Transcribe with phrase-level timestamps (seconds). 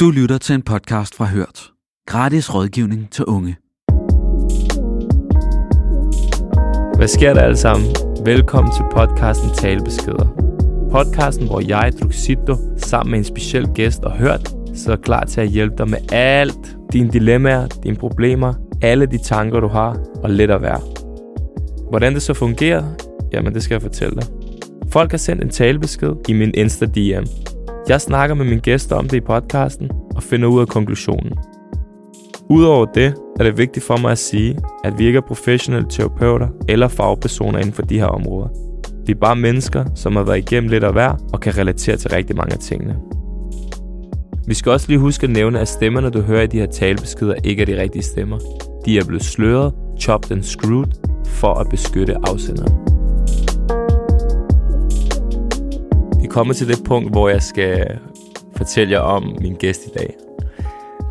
[0.00, 1.72] Du lytter til en podcast fra Hørt.
[2.06, 3.56] Gratis rådgivning til unge.
[6.96, 7.88] Hvad sker der alle sammen?
[8.24, 10.28] Velkommen til podcasten Talebeskeder.
[10.92, 15.48] Podcasten, hvor jeg, Druxito, sammen med en speciel gæst og Hørt, sidder klar til at
[15.48, 16.76] hjælpe dig med alt.
[16.92, 20.80] Dine dilemmaer, dine problemer, alle de tanker, du har, og lidt at være.
[21.90, 22.84] Hvordan det så fungerer?
[23.32, 24.26] Jamen, det skal jeg fortælle dig.
[24.90, 27.55] Folk har sendt en talebesked i min Insta-DM.
[27.88, 31.32] Jeg snakker med mine gæster om det i podcasten og finder ud af konklusionen.
[32.50, 36.48] Udover det er det vigtigt for mig at sige, at vi ikke er professionelle terapeuter
[36.68, 38.48] eller fagpersoner inden for de her områder.
[39.06, 42.10] Vi er bare mennesker, som har været igennem lidt af hver og kan relatere til
[42.10, 42.96] rigtig mange af tingene.
[44.46, 47.34] Vi skal også lige huske at nævne, at stemmerne, du hører i de her talebeskeder,
[47.44, 48.38] ikke er de rigtige stemmer.
[48.86, 50.86] De er blevet sløret, chopped and screwed
[51.26, 52.85] for at beskytte afsenderen.
[56.26, 57.98] Er kommet til det punkt, hvor jeg skal
[58.56, 60.14] fortælle jer om min gæst i dag.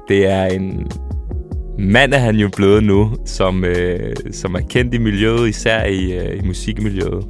[0.07, 0.91] Det er en
[1.79, 6.13] mand, er han jo blevet nu, som, øh, som er kendt i miljøet, især i,
[6.13, 7.25] øh, i musikmiljøet.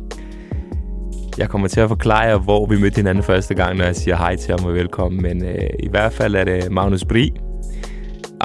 [1.37, 4.15] Jeg kommer til at forklare jer, hvor vi mødte hinanden første gang, når jeg siger
[4.15, 5.21] hej til ham og velkommen.
[5.21, 7.33] Men øh, i hvert fald er det Magnus Bri.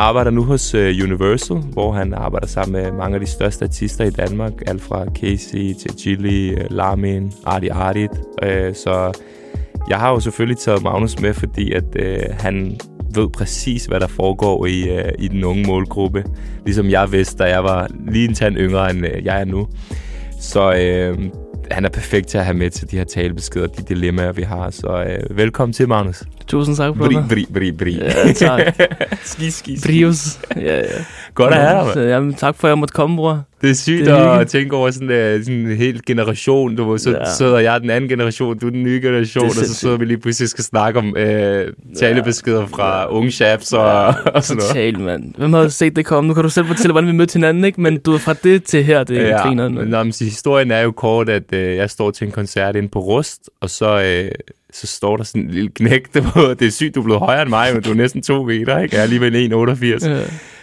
[0.00, 4.04] Arbejder nu hos øh, Universal, hvor han arbejder sammen med mange af de største artister
[4.04, 4.52] i Danmark.
[4.66, 8.10] Alt fra Casey til Chili, øh, Lamin, Arti Artit.
[8.42, 9.22] Øh, så
[9.88, 12.80] jeg har jo selvfølgelig taget Magnus med, fordi at øh, han
[13.14, 16.24] ved præcis, hvad der foregår i, øh, i den unge målgruppe.
[16.64, 19.68] Ligesom jeg vidste, da jeg var lige en tand yngre, end øh, jeg er nu.
[20.40, 21.18] Så øh,
[21.70, 24.70] han er perfekt til at have med til de her talebeskeder, de dilemmaer, vi har.
[24.70, 26.22] Så øh, velkommen til, Magnus.
[26.46, 27.28] Tusind tak, Bri, brother.
[27.28, 27.94] bri, bri, bri.
[27.98, 28.60] Ja, tak.
[29.22, 29.88] ski, ski, ski.
[29.88, 30.40] Brios.
[30.56, 30.82] Ja, ja.
[31.34, 33.44] Godt at have dig, jamen, tak for, at jeg måtte komme, bror.
[33.60, 34.50] Det er sygt Det er at hyggeligt.
[34.50, 36.76] tænke over sådan, uh, sådan en hel generation.
[36.76, 37.16] Du, så Ja.
[37.38, 40.48] sidder jeg den anden generation, du den nye generation, og så sidder vi lige pludselig
[40.48, 41.22] skal snakke om uh,
[41.98, 44.68] talebeskeder fra unge chaps og, og sådan noget.
[44.68, 45.34] Totalt, mand.
[45.38, 46.28] Hvem havde set det komme?
[46.28, 47.80] Nu kan du selv fortælle, hvordan vi mødte hinanden, ikke?
[47.80, 49.74] Men du er fra det til her, det er ja, grineren.
[49.74, 53.50] men, historien er jo kort, at øh, jeg står til en koncert inde på Rust,
[53.60, 54.30] og så, øh,
[54.72, 55.70] så står der sådan en lille.
[56.14, 58.22] Det, var, det er sygt, du er blevet højere end mig, men du er næsten
[58.22, 58.94] to meter, ikke?
[58.96, 60.08] Jeg er alligevel 1,88.
[60.08, 60.20] Ja,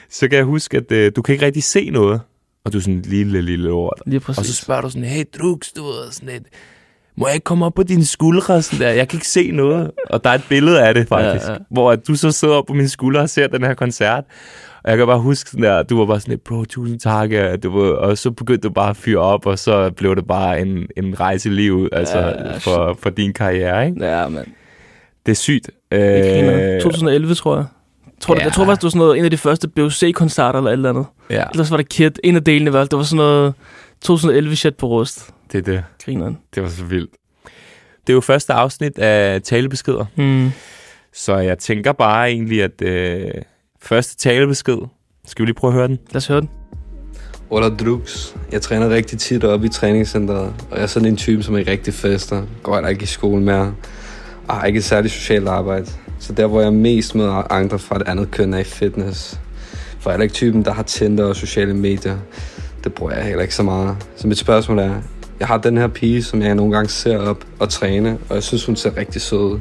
[0.10, 2.22] Så kan jeg huske, at øh, du kan ikke rigtig se noget,
[2.68, 4.00] og du er sådan en lille, lille ord.
[4.06, 4.56] lige Og så præcis.
[4.56, 6.44] spørger du sådan, hey Drux, du ved, sådan et,
[7.18, 8.62] må jeg ikke komme op på dine skuldre?
[8.62, 9.92] Sådan der, jeg kan ikke se noget.
[10.10, 12.66] Og der er et billede af det faktisk, Ja, ja, hvor du så sidder op
[12.66, 14.24] på mine skuldre og ser den her koncert.
[14.84, 17.32] Og jeg kan bare huske sådan der, du var bare sådan et, bro, tusind tak.
[17.32, 20.28] ja," Du ved, og så begyndte du bare at fyre op, og så blev det
[20.28, 23.86] bare en, en rejse i livet altså, Ja, ja, for, for din karriere.
[23.88, 24.06] Ikke?
[24.06, 24.48] Ja, mand.
[25.26, 25.70] Det er sygt.
[25.92, 27.66] Øh, 2011, tror jeg.
[28.22, 28.40] Tror, ja.
[28.40, 28.46] ja.
[28.46, 30.90] Jeg tror faktisk, det var sådan noget, en af de første BOC-koncerter eller et eller
[30.90, 31.06] andet.
[31.30, 32.90] ja, Ellers var det Kid, en af delene fald.
[32.90, 33.54] Det var sådan noget
[34.02, 35.30] 2011 shit på rust.
[35.52, 35.84] det er det.
[36.06, 36.38] Grineren.
[36.56, 37.12] Det var så vildt.
[38.08, 40.06] Det er jo første afsnit af talebeskeder.
[40.16, 40.52] Hmm.
[41.14, 43.32] Så jeg tænker bare egentlig, at øh,
[43.82, 44.78] første talebesked,
[45.28, 46.00] skal vi lige prøve at høre den?
[46.12, 46.50] Lad os høre den.
[47.50, 48.34] Ola Drux.
[48.52, 51.72] Jeg træner rigtig tit op i træningscenteret, og jeg er sådan en type, som ikke
[51.72, 52.44] rigtig fester.
[52.64, 53.74] Går heller ikke i skole mere,
[54.48, 55.86] og har ikke et særligt socialt arbejde.
[56.20, 59.40] Så der, hvor jeg mest med andre fra et andet køn, er i fitness.
[60.00, 62.18] For jeg er ikke typen, der har Tinder og sociale medier.
[62.84, 63.96] Det bruger jeg heller ikke så meget.
[64.16, 64.94] Så mit spørgsmål er,
[65.40, 68.44] jeg har den her pige, som jeg nogle gange ser op og træne, og jeg
[68.44, 69.60] synes, hun ser rigtig sød ud.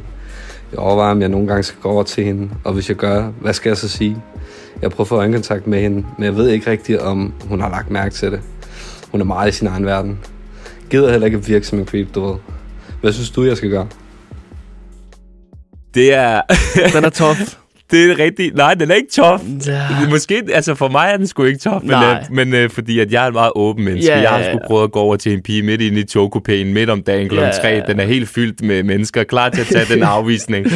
[0.73, 3.33] Jeg overvejer, om jeg nogle gange skal gå over til hende, og hvis jeg gør,
[3.41, 4.17] hvad skal jeg så sige?
[4.83, 7.71] Jeg prøver at få øjenkontakt med hende, men jeg ved ikke rigtigt, om hun har
[7.71, 8.41] lagt mærke til det.
[9.11, 10.19] Hun er meget i sin egen verden.
[10.91, 12.37] Gider heller ikke at virke som en creep, du ved.
[13.01, 13.87] Hvad synes du, jeg skal gøre?
[15.97, 16.41] Det er,
[16.95, 17.39] Den er tough.
[17.91, 18.53] det er rigtig...
[18.55, 19.41] Nej, den er ikke tof.
[19.67, 19.89] Ja.
[20.11, 23.13] Måske, altså for mig er den sgu ikke tof, men, øh, men øh, fordi at
[23.13, 24.13] jeg er en meget åben menneske.
[24.13, 24.67] Ja, jeg har sgu ja.
[24.67, 27.35] prøvet at gå over til en pige midt inde i togkupéen, midt om dagen kl.
[27.35, 27.69] Ja, 3.
[27.69, 27.81] ja, ja.
[27.87, 30.67] Den er helt fyldt med mennesker, klar til at tage den afvisning.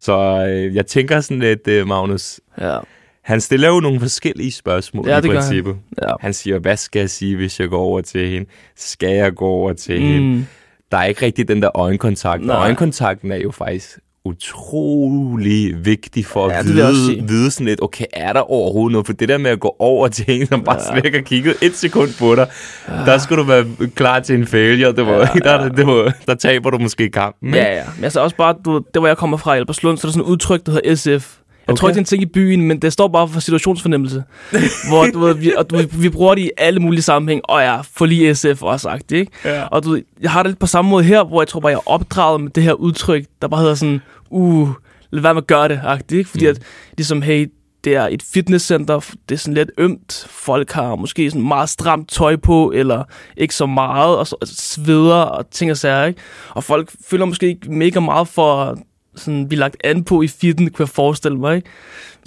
[0.00, 2.78] Så øh, jeg tænker sådan lidt, øh, Magnus, Ja.
[3.24, 5.36] han stiller jo nogle forskellige spørgsmål Ja, i gør han.
[5.36, 5.76] princippet.
[6.02, 6.12] Ja.
[6.20, 8.48] Han siger, hvad skal jeg sige, hvis jeg går over til hende?
[8.76, 10.06] Skal jeg gå over til mm.
[10.06, 10.46] hende?
[10.90, 12.44] Der er ikke rigtig den der øjenkontakt.
[12.46, 12.56] Nej.
[12.56, 17.66] Og øjenkontakten er jo faktisk utrolig vigtig for Ja, at det jeg også vide, sådan
[17.66, 19.06] lidt, okay, er der overhovedet noget?
[19.06, 21.54] For det der med at gå over til en, som bare slet ikke har kigget
[21.62, 22.48] et sekund på dig,
[22.86, 24.92] der skal du være klar til en failure.
[24.92, 27.48] Det var, ja, der, det var, der taber du måske kampen.
[27.48, 27.58] ikke?
[27.58, 27.84] Ja, ja.
[27.96, 30.12] Men altså også bare, du, der hvor jeg kommer fra, i Albertslund, så er der
[30.12, 31.36] sådan et udtryk, der hedder SF.
[31.66, 31.80] Jeg okay.
[31.80, 34.24] tror ikke, det er en ting i byen, men det står bare for situationsfornemmelse.
[34.88, 37.40] hvor du ved, vi, og du, vi bruger det i alle mulige sammenhæng.
[37.44, 39.32] Og ja, for lige SF også sagt, ikke?
[39.44, 39.64] Ja.
[39.64, 41.76] Og du, jeg har det lidt på samme måde her, hvor jeg tror bare, jeg
[41.76, 44.00] er opdraget med det her udtryk, der bare hedder sådan,
[44.30, 44.68] uh,
[45.10, 46.30] lad være med at gøre det, agtigt, ikke?
[46.30, 46.50] Fordi mm.
[46.50, 46.62] at,
[46.96, 47.50] ligesom, hey,
[47.84, 52.08] det er et fitnesscenter, det er sådan lidt ømt, folk har måske sådan meget stramt
[52.08, 53.04] tøj på, eller
[53.36, 56.20] ikke så meget, og så og sveder og ting og sager, ikke?
[56.50, 58.78] Og folk føler måske ikke mega meget for
[59.16, 61.56] sådan, blive lagt an på i fitten, kunne jeg forestille mig.
[61.56, 61.68] Ikke?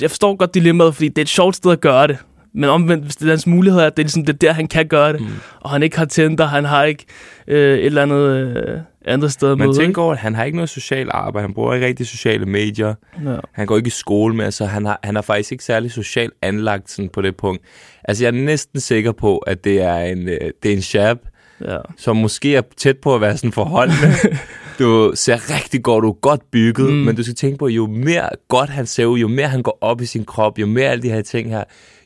[0.02, 2.18] Jeg forstår godt dilemmaet, fordi det er et sjovt sted at gøre det.
[2.54, 4.68] Men omvendt, hvis det er hans mulighed, at det er, ligesom, det er der, han
[4.68, 5.22] kan gøre det.
[5.22, 5.28] Mm.
[5.60, 7.06] Og han ikke har Tinder, han har ikke
[7.48, 9.78] øh, et eller andet øh, andet sted at Man møde.
[9.80, 11.48] tænker over, at han har ikke noget socialt arbejde.
[11.48, 12.94] Han bruger ikke rigtig sociale medier.
[13.26, 13.36] Ja.
[13.52, 16.34] Han går ikke i skole med, så han har, han er faktisk ikke særlig socialt
[16.42, 17.62] anlagt sådan på det punkt.
[18.04, 21.18] Altså, jeg er næsten sikker på, at det er en, øh, det er en chap,
[21.62, 21.78] Ja.
[21.98, 24.14] som måske er tæt på at være sådan forholdende.
[24.80, 26.96] du ser rigtig godt, du er godt bygget, mm.
[27.00, 29.78] men du skal tænke på, jo mere godt han ser ud, jo mere han går
[29.82, 31.64] op i sin krop, jo mere alle de her ting her,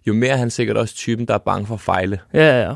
[0.08, 2.20] jo mere er han sikkert også typen, der er bange for at fejle.
[2.34, 2.74] Ja, ja.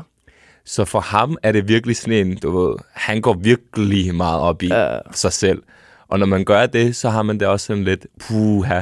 [0.66, 4.62] Så for ham er det virkelig sådan en, du ved, han går virkelig meget op
[4.62, 4.98] i Ja.
[5.12, 5.62] sig selv.
[6.08, 8.80] Og når man gør det, så har man det også sådan lidt, puha,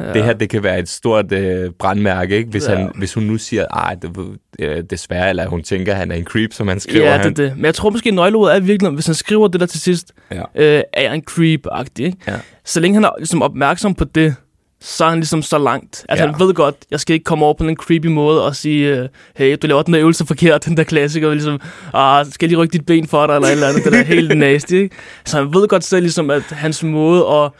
[0.00, 0.12] ja.
[0.12, 2.50] det her det kan være et stort øh, brandmærke, ikke?
[2.50, 2.74] Hvis, Ja.
[2.76, 3.64] han, hvis hun nu siger,
[4.02, 4.16] det,
[4.58, 7.06] øh, desværre, eller hun tænker, at han er en creep, som han skriver.
[7.10, 7.52] Ja, det er det.
[7.56, 10.42] Men jeg tror måske, nøgleordet er virkelig, hvis han skriver det der til sidst, Ja.
[10.54, 12.04] øh, er jeg en creep-agtig.
[12.04, 12.16] Ikke?
[12.28, 12.34] Ja.
[12.64, 14.34] Så længe han er ligesom opmærksom på det,
[14.80, 16.06] så er han ligesom så langt.
[16.08, 16.30] Altså Ja.
[16.30, 19.08] han ved godt, jeg skal ikke komme over på en creepy måde og sige, øh,
[19.36, 21.60] hey, du laver den der øvelse forkert, den der klassiker, ligesom,
[21.94, 23.98] ah, skal jeg lige rykke dit ben for dig, eller et eller andet, det der
[23.98, 24.72] er helt nasty.
[24.72, 24.96] Ikke?
[25.24, 27.50] Så han ved godt selv, ligesom, at hans måde at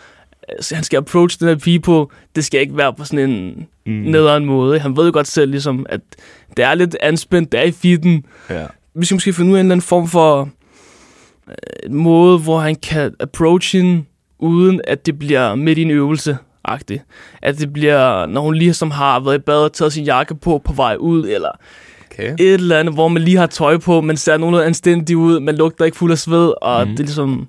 [0.48, 3.66] altså, han skal approach den her pige på, det skal ikke være på sådan en
[3.86, 3.92] mm.
[3.92, 4.78] nederen måde.
[4.78, 6.00] Han ved jo godt selv, ligesom, at
[6.56, 8.66] det er lidt anspændt, det er i fitten, Ja.
[8.94, 10.48] vi skal måske finde ud af en eller anden form for
[11.48, 11.54] øh,
[11.90, 14.04] en måde, hvor han kan approach hende,
[14.38, 17.02] uden at det bliver midt i en øvelse agtigt.
[17.42, 20.34] At det bliver, når hun lige som har været i bad og taget sin jakke
[20.34, 21.50] på på vej ud, eller
[22.12, 22.34] Okay.
[22.38, 25.56] et eller andet, hvor man lige har tøj på, men ser nogenlunde anstændig ud, man
[25.56, 26.90] lugter ikke fuld af sved, og mm.
[26.90, 27.48] det er ligesom...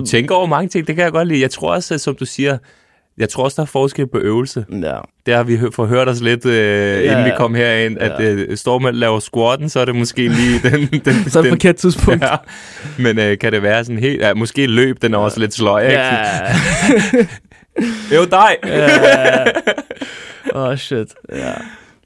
[0.00, 1.40] Du tænker over mange ting, det kan jeg godt lide.
[1.40, 2.58] Jeg tror også, som du siger,
[3.18, 4.64] jeg tror også, der er forskel på øvelse.
[4.82, 8.20] Ja, Det har vi hø- forhørt os lidt, øh, ja, inden vi kom herind, at
[8.20, 10.80] øh, står man laver squatten, så er det måske lige den...
[11.04, 12.22] den, så er det forkert tidspunkt.
[12.22, 12.36] ja.
[12.98, 14.20] Men øh, kan det være sådan helt...
[14.20, 15.92] Ja, måske løb, den er også lidt sløj, ikke?
[15.98, 16.22] Ja.
[18.16, 18.56] Jo, dig!
[18.66, 19.44] ja.
[20.54, 21.08] Oh shit.
[21.32, 21.52] Ja.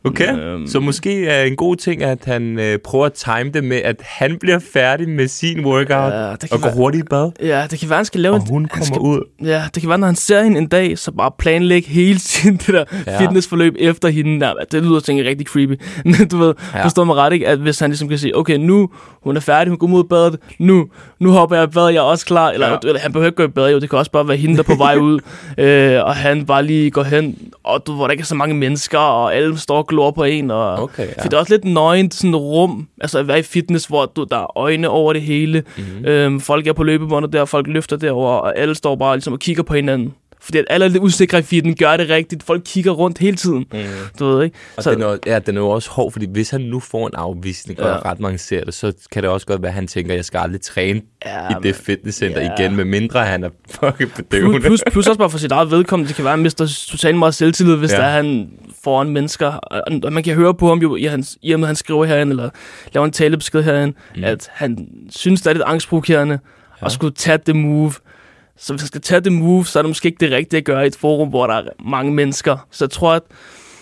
[0.04, 0.66] Okay, Øhm.
[0.66, 3.96] så måske er en god ting, at han øh, prøver at time det med, at
[4.04, 7.30] han bliver færdig med sin workout Ja, det kan og går være- hurtigt i bad,
[7.42, 9.20] ja, det kan være, han skal lave og en, hun kommer skal, ud.
[9.44, 12.56] Ja, det kan være, når han ser hende en dag, så bare planlægge hele sin
[12.56, 13.20] det der Ja.
[13.20, 14.46] fitnessforløb efter hende.
[14.46, 15.72] Ja, det lyder tænke rigtig creepy.
[16.04, 16.84] Men du ved, Ja.
[16.84, 17.48] forstår mig ret, ikke?
[17.48, 18.90] At hvis han ligesom kan sige, okay, nu
[19.22, 20.86] hun er færdig, hun går ud i badet, nu,
[21.18, 22.50] nu hopper jeg i bad, jeg er også klar.
[22.50, 22.76] Eller, Ja.
[22.84, 24.60] eller han behøver ikke gå i bad, jo, det kan også bare være hende, der
[24.62, 25.20] er på vej ud.
[25.58, 28.54] øh, og han bare lige går hen, og du, hvor der ikke er så mange
[28.54, 30.50] mennesker, og alle står glor på en.
[30.50, 31.22] Og, Okay, ja.
[31.22, 34.26] For det er også lidt nøgent sådan rum, altså at være i fitness, hvor du,
[34.30, 35.62] der er øjne over det hele.
[35.76, 35.86] Mhm.
[35.86, 36.04] Mm-hmm.
[36.04, 39.38] Øhm, folk er på løbebåndet der, folk løfter derover, og alle står bare ligesom og
[39.38, 40.14] kigger på hinanden.
[40.42, 42.42] Fordi at alle er lidt usikre i fitten, gør det rigtigt.
[42.42, 43.66] Folk kigger rundt hele tiden.
[43.72, 43.78] Mm.
[44.18, 44.56] Du ved, ikke?
[44.76, 47.06] Og Så, den er, ja, den er jo også hård, fordi hvis han nu får
[47.06, 48.10] en afvisning, og Ja.
[48.10, 50.24] ret mange ser det, så kan det også godt være, at han tænker, at jeg
[50.24, 52.50] skal aldrig træne ja, i det fitnesscenter ja.
[52.58, 54.60] igen, med mindre han er fucking bedøvende.
[54.60, 56.08] plus, plus også bare for sit eget vedkommende.
[56.08, 57.96] Det kan være, at han mister totalt meget selvtillid, hvis Ja.
[57.96, 58.02] ja.
[58.02, 58.48] der er han
[58.84, 59.46] foran mennesker.
[60.02, 62.04] Og man kan høre på ham jo, i, hans, i og med, at han skriver
[62.04, 62.50] herinde, eller
[62.92, 64.24] laver en talebesked herinde, mm.
[64.24, 66.38] at han synes, det er lidt angstprovokerende
[66.80, 66.86] ja.
[66.86, 67.92] at skulle tage det move.
[68.60, 70.64] Så hvis han skal tage det move, så er det måske ikke det rigtige at
[70.64, 72.66] gøre i et forum, hvor der er mange mennesker.
[72.70, 73.22] Så jeg tror, at,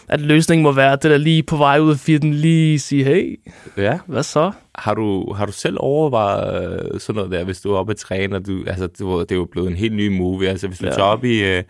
[0.09, 3.41] at løsningen må være, det der lige på vej ud af fitten, lige sige, hey,
[3.77, 3.99] Ja.
[4.07, 4.53] hvad så?
[4.75, 7.97] Har du, har du selv overvejet øh, sådan noget der, hvis du er oppe at
[7.97, 10.79] træne, og du, altså, du, det er jo blevet en helt ny movie, altså hvis
[10.79, 10.87] du.
[10.87, 10.93] Ja.
[10.93, 11.63] tager op i øh,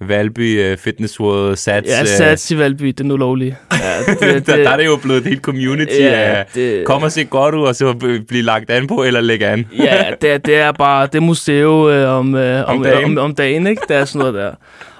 [0.00, 3.54] Valby uh, Fitness World Sats, Ja, øh, sats i Valby, det er nu lovligt.
[3.72, 7.02] Ja, det, der, der er det jo blevet et helt community Ja, af, det- kom
[7.02, 7.94] og se godt ud, og så
[8.28, 9.66] blive lagt an på, eller lægge an.
[9.78, 13.04] Ja, det, er- det er bare det museum øh, om, øh, om, Om dagen.
[13.18, 13.82] om, om dagen, ikke?
[13.88, 14.50] Det er sådan noget der.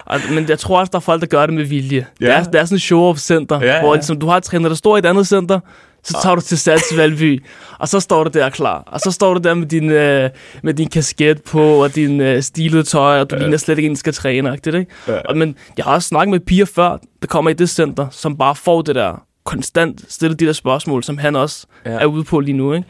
[0.05, 2.07] Og, men jeg tror også, der er folk, der gør det med vilje.
[2.21, 2.27] Ja.
[2.27, 4.77] Det, er, det er sådan et show-off-center, Ja, ja, hvor ligesom, du har træner, der
[4.77, 5.61] står i et andet center,
[6.05, 7.43] så tager du til Sats Valby,
[7.79, 8.83] og så står du der klar.
[8.87, 10.31] Og så står du der med din, øh,
[10.63, 13.43] med din kasket på, og din øh, stilede tøj, og du ja.
[13.43, 14.87] ligner slet ikke en, skal træne, ikke?
[15.09, 15.19] Ja.
[15.29, 18.39] Og, men jeg har også snakket med piger før, der kommer i det center, som
[18.39, 21.91] bare får det der konstant stille de der spørgsmål, som han også Ja.
[21.91, 22.87] er ude på lige nu, ikke?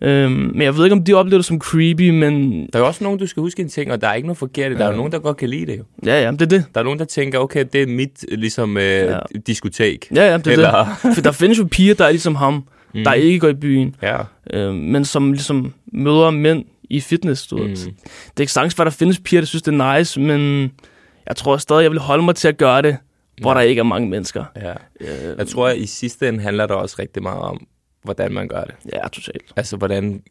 [0.00, 2.86] Øhm, men jeg ved ikke, om de oplever det som creepy, men Der er jo
[2.86, 4.74] også nogen, du skal huske en ting, og der er ikke noget forkert i.
[4.74, 5.84] Der er jo nogen, der godt kan lide det jo.
[6.06, 6.64] ja, ja, det er det.
[6.74, 9.18] Der er nogen, der tænker, okay, det er mit ligesom, øh, Ja.
[9.46, 10.06] diskotek.
[10.14, 11.14] Ja, ja, det er Eller- det.
[11.14, 13.04] For der findes jo piger, der er ligesom ham, mm.
[13.04, 14.16] der ikke går i byen, Ja.
[14.52, 17.46] øhm, men som ligesom møder mænd i fitness.
[17.46, 17.62] Du mm.
[17.68, 17.86] Det
[18.36, 20.70] er ikke sagtens, at der findes piger, der synes, det er nice, men
[21.28, 22.96] jeg tror stadig, jeg vil holde mig til at gøre det,
[23.40, 24.44] hvor der ikke er mange mennesker.
[24.56, 24.72] ja.
[25.00, 27.66] Øh, Jeg tror, at i sidste ende handler det også rigtig meget om,
[28.02, 28.74] hvordan man gør det.
[28.92, 29.42] ja, totalt.
[29.56, 30.22] Altså, hvordan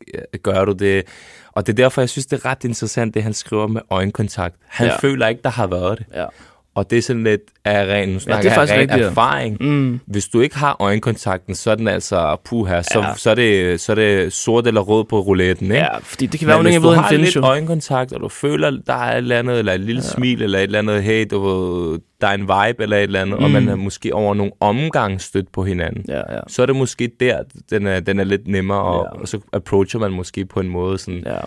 [0.43, 1.03] gør du det?
[1.51, 4.55] Og det er derfor, jeg synes, det er ret interessant, det han skriver med øjenkontakt.
[4.67, 4.87] Han.
[4.87, 4.97] Ja.
[4.97, 6.05] føler ikke, der har været det.
[6.13, 6.25] Ja.
[6.75, 9.05] Og det er sådan lidt af ren, snakker det er faktisk ren rigtigt, ja.
[9.09, 9.57] erfaring.
[9.61, 9.99] Mm.
[10.05, 13.13] Hvis du ikke har øjenkontakten, så er den altså puha, så, Ja.
[13.17, 15.77] så, er det, så er det sort eller rød på rouletten, ikke?
[15.77, 17.41] Ja, fordi det kan være, Men hvis ikke du har findes lidt jo.
[17.49, 20.07] øjenkontakt, og du føler, der er et eller andet, eller et lille ja.
[20.09, 23.37] smil, eller et eller andet, hey, du der er en vibe, eller et eller andet,
[23.39, 23.43] mm.
[23.45, 26.39] og man er måske over nogle omgange stødt på hinanden, Ja, ja.
[26.47, 27.37] så er det måske der,
[27.69, 29.21] den er, den er lidt nemmere, og, Ja.
[29.21, 31.37] og så approacher man måske på en måde sådan, Ja.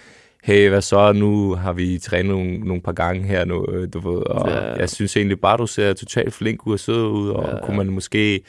[0.46, 4.10] Hey, hvad så, nu har vi trænet nogle, nogle par gange her nu, øh, du
[4.10, 4.74] ved, og Ja.
[4.74, 7.76] jeg synes egentlig bare, du ser totalt flink ud og sød ud, og Ja, kunne
[7.76, 8.40] man måske,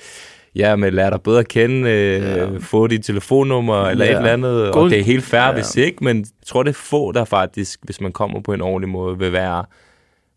[0.55, 2.47] ja, med lære dig bedre at kende, øh, Ja.
[2.59, 4.11] få dit telefonnummer, eller Ja.
[4.11, 5.53] et eller andet, God- og det er helt fair, Ja.
[5.53, 8.61] hvis ikke, men jeg tror, det er få, der faktisk, hvis man kommer på en
[8.61, 9.63] ordentlig måde, vil være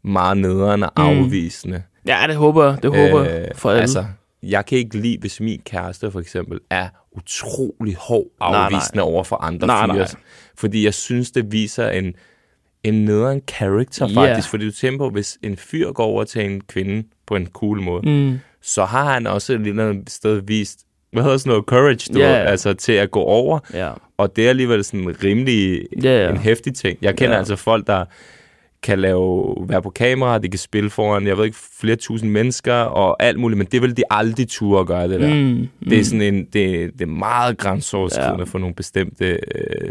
[0.04, 1.02] meget nederen og Mm.
[1.04, 1.82] afvisende.
[2.06, 2.76] ja, det håber jeg.
[2.82, 3.80] Det håber jeg for alle.
[3.80, 4.04] Altså,
[4.42, 8.64] jeg kan ikke lide, hvis min kæreste for eksempel er utrolig hård Nej, nej.
[8.64, 9.96] afvisende over for andre Nej, fyre.
[9.96, 10.06] nej.
[10.56, 12.14] Fordi jeg synes, det viser en,
[12.84, 14.20] en nederen character Ja.
[14.20, 14.48] faktisk.
[14.48, 17.82] Fordi du tænker på, hvis en fyr går over til en kvinde på en cool
[17.82, 18.38] måde, Mm.
[18.62, 20.80] så har han også et andet sted vist,
[21.12, 22.26] hvad hedder sådan noget, courage, du Ja.
[22.28, 23.58] ved, altså til at gå over.
[23.74, 23.92] Ja.
[24.16, 26.30] Og det er alligevel sådan en rimelig ja.
[26.30, 26.98] en hæftig ting.
[27.02, 27.38] Jeg kender Ja.
[27.38, 28.04] altså folk, der
[28.82, 32.74] kan lave, være på kamera, de kan spille foran, jeg ved ikke, flere tusind mennesker
[32.74, 35.34] og alt muligt, men det vil de aldrig turde at gøre det der.
[35.34, 35.68] Mm.
[35.90, 38.38] Det er sådan en, det, det er meget grænseoverskridende Ja.
[38.38, 38.44] ja.
[38.44, 39.38] for nogle bestemte øh,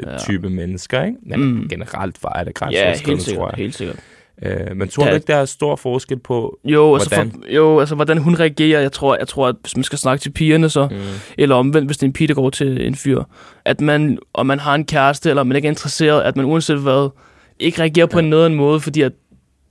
[0.05, 0.12] Ja.
[0.12, 0.17] ja.
[0.17, 1.17] type mennesker, ikke?
[1.25, 1.46] Men Mm.
[1.46, 1.69] mm.
[1.69, 3.39] generelt var det Ja, grænseoverskridende, sikkert.
[3.41, 3.58] tror jeg.
[3.58, 4.00] Helt sikkert.
[4.43, 5.10] Øh, men tror Ja.
[5.10, 6.60] du ikke, der er stor forskel på...
[6.65, 7.31] Jo, altså, Hvordan?
[7.31, 10.22] for, jo, altså hvordan hun reagerer, jeg tror, jeg tror, at hvis man skal snakke
[10.22, 10.98] til pigerne så, mm.
[11.38, 13.24] eller omvendt, hvis det er en pige, der går til en fyr,
[13.65, 16.77] at man, og man har en kæreste, eller man ikke er interesseret, at man uanset
[16.79, 17.10] hvad,
[17.59, 18.23] ikke reagerer på ja.
[18.23, 19.11] en nederen måde, fordi at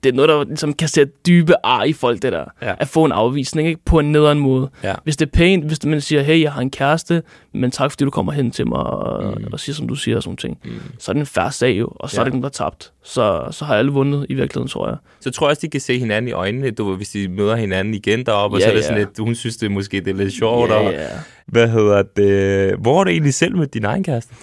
[0.03, 2.45] det er noget, der ligesom kan sætte dybe ar i folk, det der.
[2.63, 2.75] Ja.
[2.81, 3.81] At få en afvisning, ikke?
[3.85, 4.71] På en nederen måde.
[4.83, 4.95] Ja.
[5.05, 7.23] Hvis det er pænt, hvis man siger, hey, jeg har en kæreste,
[7.55, 9.47] men tak fordi du kommer hen til mig og, mm.
[9.53, 10.59] og siger, som du siger, og sådan ting.
[10.65, 10.71] Mm.
[10.99, 12.21] Så er det en færre sag jo, og så ja.
[12.21, 12.93] er det nogen, der er tabt.
[13.05, 14.97] Så, så har alle vundet i virkeligheden, tror jeg.
[15.21, 17.95] Så tror jeg også, de kan se hinanden i øjnene, du hvis de møder hinanden
[17.95, 18.87] igen deroppe, og Ja, så er det ja.
[18.87, 21.07] sådan lidt, hun synes det måske det er lidt sjovt, Ja, og ja.
[21.47, 24.35] hvad hedder det, hvor er det egentlig selv med din egen kæreste?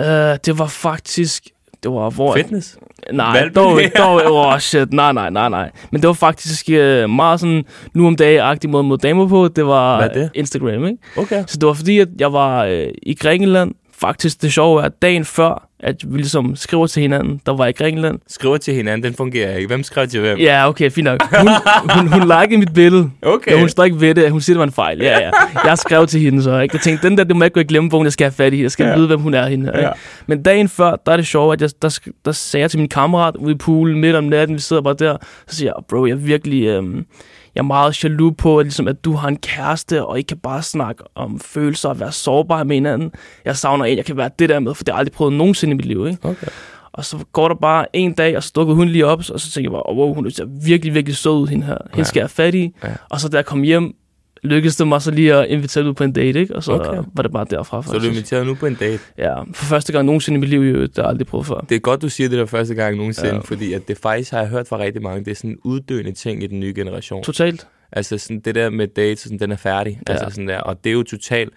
[0.00, 0.06] Uh,
[0.46, 1.48] det var faktisk...
[1.82, 2.34] Det var hvor...
[2.34, 2.78] Fitness?
[3.12, 3.54] Nej, Valby?
[3.54, 5.70] dog, dog, oh shit, nej, nej, nej, nej.
[5.90, 9.48] Men det var faktisk uh, meget sådan nu om dagen-agtig måde mod damer på.
[9.48, 10.30] Det var Hvad det?
[10.34, 10.98] Instagram, ikke?
[11.16, 11.44] Okay.
[11.46, 13.74] Så det var fordi, at jeg var uh, i Grækenland.
[14.00, 17.66] Faktisk det sjove er, at dagen før, at vi ligesom skriver til hinanden, der var
[17.66, 18.18] i Grækenland.
[18.28, 19.66] Skriver til hinanden, den fungerer ikke.
[19.66, 20.38] Hvem skrev til hvem?
[20.38, 21.22] Ja, okay, fint nok.
[21.38, 21.48] Hun,
[21.96, 23.10] hun, hun likede mit billede.
[23.22, 23.52] Okay.
[23.52, 24.30] Ja, hun står ikke ved det.
[24.30, 24.98] Hun siger, det var en fejl.
[24.98, 25.30] Ja, ja.
[25.64, 26.58] Jeg skrev til hende så.
[26.58, 26.74] Ikke?
[26.74, 28.62] Jeg tænkte, den der, det må jeg ikke i glemmebogen, jeg skal have fat i.
[28.62, 28.96] Jeg skal ja.
[28.96, 29.72] vide, hvem hun er hende.
[29.76, 29.80] Ikke?
[29.80, 29.90] Ja.
[30.26, 32.88] Men dagen før, der er det sjovt, at jeg, der, der sagde jeg til min
[32.88, 36.06] kammerat ude i poolen midt om natten, vi sidder bare der, så siger jeg, bro,
[36.06, 37.04] jeg virkelig, øhm,
[37.54, 40.38] jeg er meget jaloux på, at, ligesom, at du har en kæreste, og ikke kan
[40.38, 43.12] bare snakke om følelser og være sårbar med hinanden.
[43.44, 45.32] Jeg savner en, jeg kan være det der med, for det har jeg aldrig prøvet
[45.32, 46.06] nogensinde i mit liv.
[46.06, 46.18] Ikke?
[46.28, 46.46] Okay.
[46.92, 49.50] Og så går der bare en dag, og så dukkede hun lige op, og så
[49.50, 51.76] tænkte jeg bare, oh, wow, hun er virkelig, virkelig sød ud, hende her.
[51.84, 52.04] Hende Ja.
[52.04, 52.70] skal jeg fat i.
[52.84, 52.88] Ja.
[53.10, 53.94] Og så da jeg kom hjem,
[54.42, 56.56] lykkedes det mig så lige at invitere ud på en date, ikke?
[56.56, 57.02] Og så Okay.
[57.14, 58.12] var det bare derfra, Så er du faktisk.
[58.12, 58.98] inviteret nu på en date.
[59.18, 61.64] Ja, for første gang nogensinde i mit liv, det har jeg aldrig prøvet før.
[61.68, 63.38] Det er godt, du siger det der første gang nogensinde, Ja.
[63.40, 66.12] fordi at det faktisk har jeg hørt fra rigtig mange, det er sådan en uddøende
[66.12, 67.22] ting i den nye generation.
[67.22, 67.66] Totalt.
[67.92, 70.00] Altså sådan det der med dates, sådan, den er færdig.
[70.08, 70.12] Ja.
[70.12, 71.50] Altså sådan der, og det er jo totalt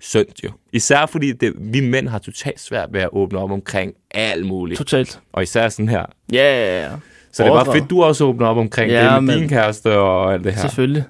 [0.00, 0.50] synd jo.
[0.72, 4.78] Især fordi det, vi mænd har totalt svært ved at åbne op omkring alt muligt.
[4.78, 5.20] Totalt.
[5.32, 6.04] Og især sådan her.
[6.32, 6.36] Ja,
[6.66, 6.88] ja, ja.
[7.32, 9.48] Så det er bare fedt, du også åbner op omkring Ja, det med men- din
[9.48, 10.60] kæreste og alt det her.
[10.60, 11.04] Selvfølgelig.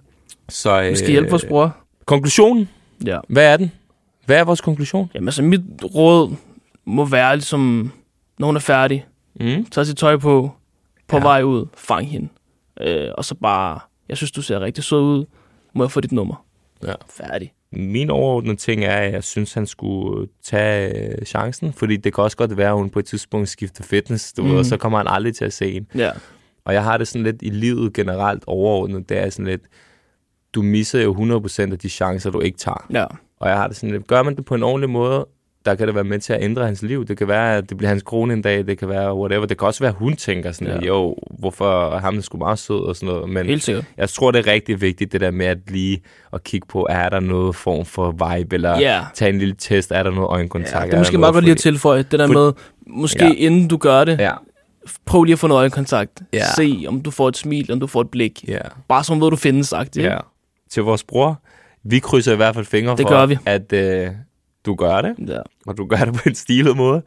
[0.48, 1.76] Så, øh, Vi skal hjælpe vores bror.
[2.06, 2.68] Konklusionen,
[3.06, 3.18] Ja.
[3.28, 3.72] hvad er den?
[4.26, 5.10] Hvad er vores konklusion?
[5.14, 5.60] Jamen altså, mit
[5.94, 6.34] råd
[6.84, 7.92] må være ligesom,
[8.38, 9.06] når hun er færdig,
[9.40, 9.64] Mm.
[9.64, 10.50] tag sit tøj på,
[11.08, 11.22] på Ja.
[11.22, 12.28] vej ud, fang hende.
[12.80, 15.24] Øh, og så bare, jeg synes, du ser rigtig sød ud,
[15.74, 16.44] må jeg få dit nummer.
[16.86, 16.92] Ja.
[17.10, 17.52] Færdig.
[17.72, 22.24] Min overordnede ting er, at jeg synes, han skulle tage øh, chancen, fordi det kan
[22.24, 24.50] også godt være, at hun på et tidspunkt skifter fitness, du mm.
[24.50, 25.86] ved, og så kommer han aldrig til at se en.
[25.94, 26.10] Ja.
[26.64, 29.62] Og jeg har det sådan lidt i livet generelt overordnet, det er sådan lidt,
[30.54, 32.86] du misser jo 100% af de chancer, du ikke tager.
[32.92, 33.04] Ja.
[33.40, 35.26] Og jeg har det sådan lidt, gør man det på en ordentlig måde,
[35.64, 37.04] der kan det være med til at ændre hans liv.
[37.06, 39.46] Det kan være, at det bliver hans kone en dag, det kan være whatever.
[39.46, 40.86] Det kan også være, at hun tænker sådan, Ja.
[40.88, 43.28] jo, hvorfor er ham sgu meget sød og sådan noget.
[43.30, 43.84] Men Helt sikkert.
[43.96, 47.08] jeg tror, det er rigtig vigtigt, det der med at lige at kigge på, er
[47.08, 49.04] der noget form for vibe, eller Ja.
[49.14, 50.80] tage en lille test, er der noget øjenkontakt?
[50.84, 52.52] Ja, det er måske meget godt lige at tilføje, det der fordi- med,
[52.86, 53.32] måske Ja.
[53.36, 54.32] inden du gør det, Ja,
[55.04, 56.22] prøv lige at få noget øjenkontakt.
[56.32, 56.44] Ja.
[56.56, 58.44] Se, om du får et smil, om du får et blik.
[58.48, 58.58] ja,
[58.88, 59.96] Bare som ved, du findes, sagt.
[59.96, 60.16] ja.
[60.74, 61.42] Til vores bror,
[61.84, 63.38] vi krydser i hvert fald fingre Det for, gør vi.
[63.46, 64.10] at øh,
[64.66, 65.14] du gør det.
[65.28, 65.38] ja.
[65.66, 67.02] og du gør det på en stilet måde.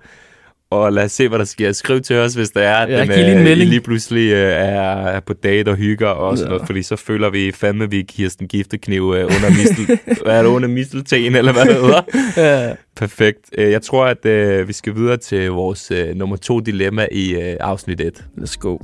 [0.70, 1.72] Og lad os se, hvad der sker.
[1.72, 3.58] Skriv til os, hvis der er, at Ja, den, lige øh.
[3.58, 6.54] I lige pludselig øh, er, på date og hygger og sådan Ja.
[6.56, 10.00] noget, fordi så føler vi fandme, at vi giver sådan en giftekniv øh, under mistel,
[10.26, 12.02] hvad er det, under mistelten, eller hvad det hedder.
[12.68, 12.74] ja.
[12.96, 13.40] Perfekt.
[13.58, 17.34] Øh, Jeg tror, at øh, vi skal videre til vores øh, nummer to dilemma i
[17.36, 18.26] øh, afsnit 1.
[18.38, 18.78] Let's go.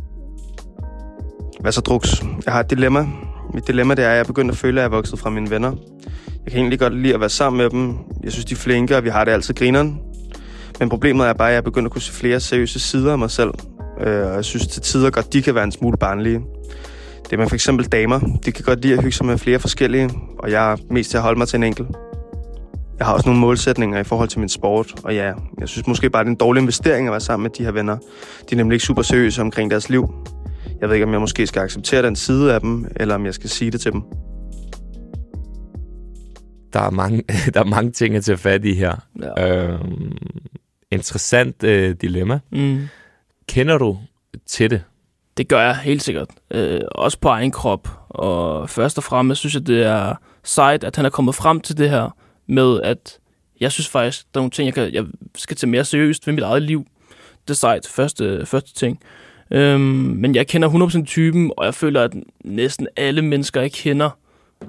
[1.59, 2.21] Hvad så, Drux?
[2.45, 3.07] Jeg har et dilemma.
[3.53, 5.29] Mit dilemma det er, at jeg er begyndt at føle, at jeg er vokset fra
[5.29, 5.72] mine venner.
[6.45, 7.98] Jeg kan egentlig godt lide at være sammen med dem.
[8.24, 10.00] Jeg synes, de er flinke, og vi har det altid grineren.
[10.79, 13.17] Men problemet er bare, at jeg er begyndt at kunne se flere seriøse sider af
[13.17, 13.51] mig selv.
[14.01, 16.41] Øh, og jeg synes til tider godt, de kan være en smule barnlige.
[17.24, 18.19] Det er med for eksempel damer.
[18.45, 21.17] De kan godt lide at hygge sig med flere forskellige, og jeg er mest til
[21.17, 21.88] at holde mig til en enkelt.
[23.00, 26.10] Jeg har også nogle målsætninger i forhold til min sport, og ja, jeg synes måske
[26.10, 27.98] bare, det er en dårlig investering at være sammen med de her venner.
[28.50, 30.10] De er nemlig ikke super seriøse omkring deres liv.
[30.83, 33.33] Jeg ved ikke, om jeg måske skal acceptere den side af dem, eller om jeg
[33.33, 34.01] skal sige det til dem.
[36.73, 37.23] Der er mange,
[37.53, 38.95] der er mange ting at tage fat i her.
[39.21, 39.63] Ja.
[39.67, 40.17] Øhm,
[40.91, 42.39] interessant øh, dilemma.
[42.51, 42.87] Mm.
[43.47, 43.97] Kender du
[44.45, 44.83] til det?
[45.37, 46.27] Det gør jeg helt sikkert.
[46.51, 47.87] Øh, også på egen krop.
[48.09, 51.77] Og først og fremmest synes jeg, det er sejt, at han er kommet frem til
[51.77, 52.15] det her
[52.47, 53.19] med, at
[53.59, 56.33] jeg synes faktisk, der er nogle ting, jeg, kan, jeg skal tage mere seriøst ved
[56.33, 56.85] mit eget liv.
[57.41, 58.99] Det er sejt, første, første ting.
[59.51, 64.09] Øhm, men jeg kender 100% typen, og jeg føler, at næsten alle mennesker, jeg kender,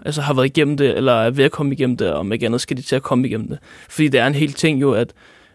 [0.04, 2.46] altså har været igennem det, eller er ved at komme igennem det, og om ikke
[2.46, 3.58] andet skal de til at komme igennem det.
[3.88, 5.12] Fordi det er en hel ting jo, at,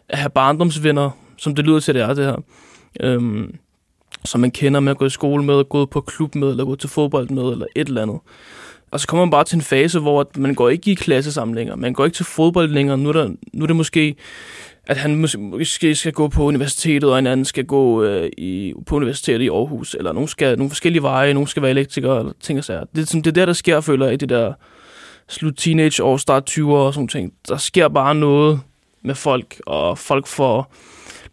[0.10, 2.36] at have barndomsvenner, som det lyder til, det er det her,
[3.00, 3.56] øhm,
[4.26, 6.76] som man kender, med at gå i skole med, gå på klub med, eller gå
[6.76, 8.20] til fodbold med, eller et eller andet.
[8.92, 11.56] Og så kommer man bare til en fase, hvor man går ikke i klasse sammen
[11.56, 11.78] længere.
[11.78, 12.98] Man går ikke til fodbold længere.
[12.98, 14.16] Nu er, der, nu er det måske,
[14.90, 18.96] at han måske skal gå på universitetet, og en anden skal gå øh, i, på
[18.96, 19.94] universitetet i Aarhus.
[20.00, 22.84] Eller nogen skal nogle forskellige veje, nogen skal være elektriker, eller ting og sager.
[22.96, 24.54] Det, er sådan- det er der, der sker, føler jeg, i det der
[25.30, 27.34] slut teenage år, start 20'er og sådan ting.
[27.48, 28.60] Der sker bare noget
[29.04, 30.74] med folk, og folk får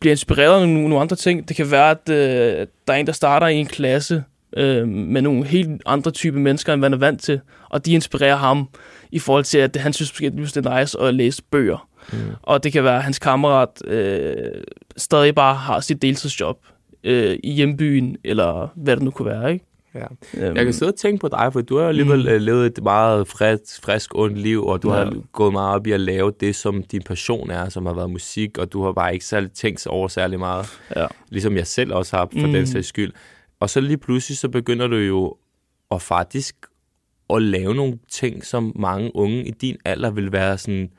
[0.00, 1.48] bliver inspireret af nogle, nogle andre ting.
[1.48, 4.24] Det kan være, at øh, der er en, der starter i en klasse
[4.56, 8.36] øh, med nogle helt andre type mennesker, end man er vant til, og de inspirerer
[8.36, 8.68] ham
[9.12, 11.88] i forhold til, at han synes at det er nice at læse bøger.
[12.12, 12.18] Mm.
[12.42, 14.34] Og det kan være, at hans kammerat øh,
[14.96, 16.58] stadig bare har sit deltidsjob
[17.04, 19.64] øh, i hjembyen, eller hvad det nu kunne være, ikke?
[19.94, 20.06] Ja.
[20.46, 22.32] Øhm, Jeg kan sidde og tænke på dig, for du har alligevel Mm.
[22.32, 22.40] mm.
[22.40, 24.98] levet et meget frisk, frisk ondt liv, og du Ja.
[25.04, 28.10] har gået meget op i at lave det, som din passion er, som har været
[28.10, 30.66] musik, og du har bare ikke særlig tænkt over særlig meget.
[30.96, 31.06] Ja.
[31.30, 32.52] Ligesom jeg selv også har, for Mm.
[32.52, 33.12] den sags skyld.
[33.60, 35.36] Og så lige pludselig, så begynder du jo
[35.90, 36.56] at faktisk
[37.30, 40.90] at lave nogle ting, som mange unge i din alder vil være sådan,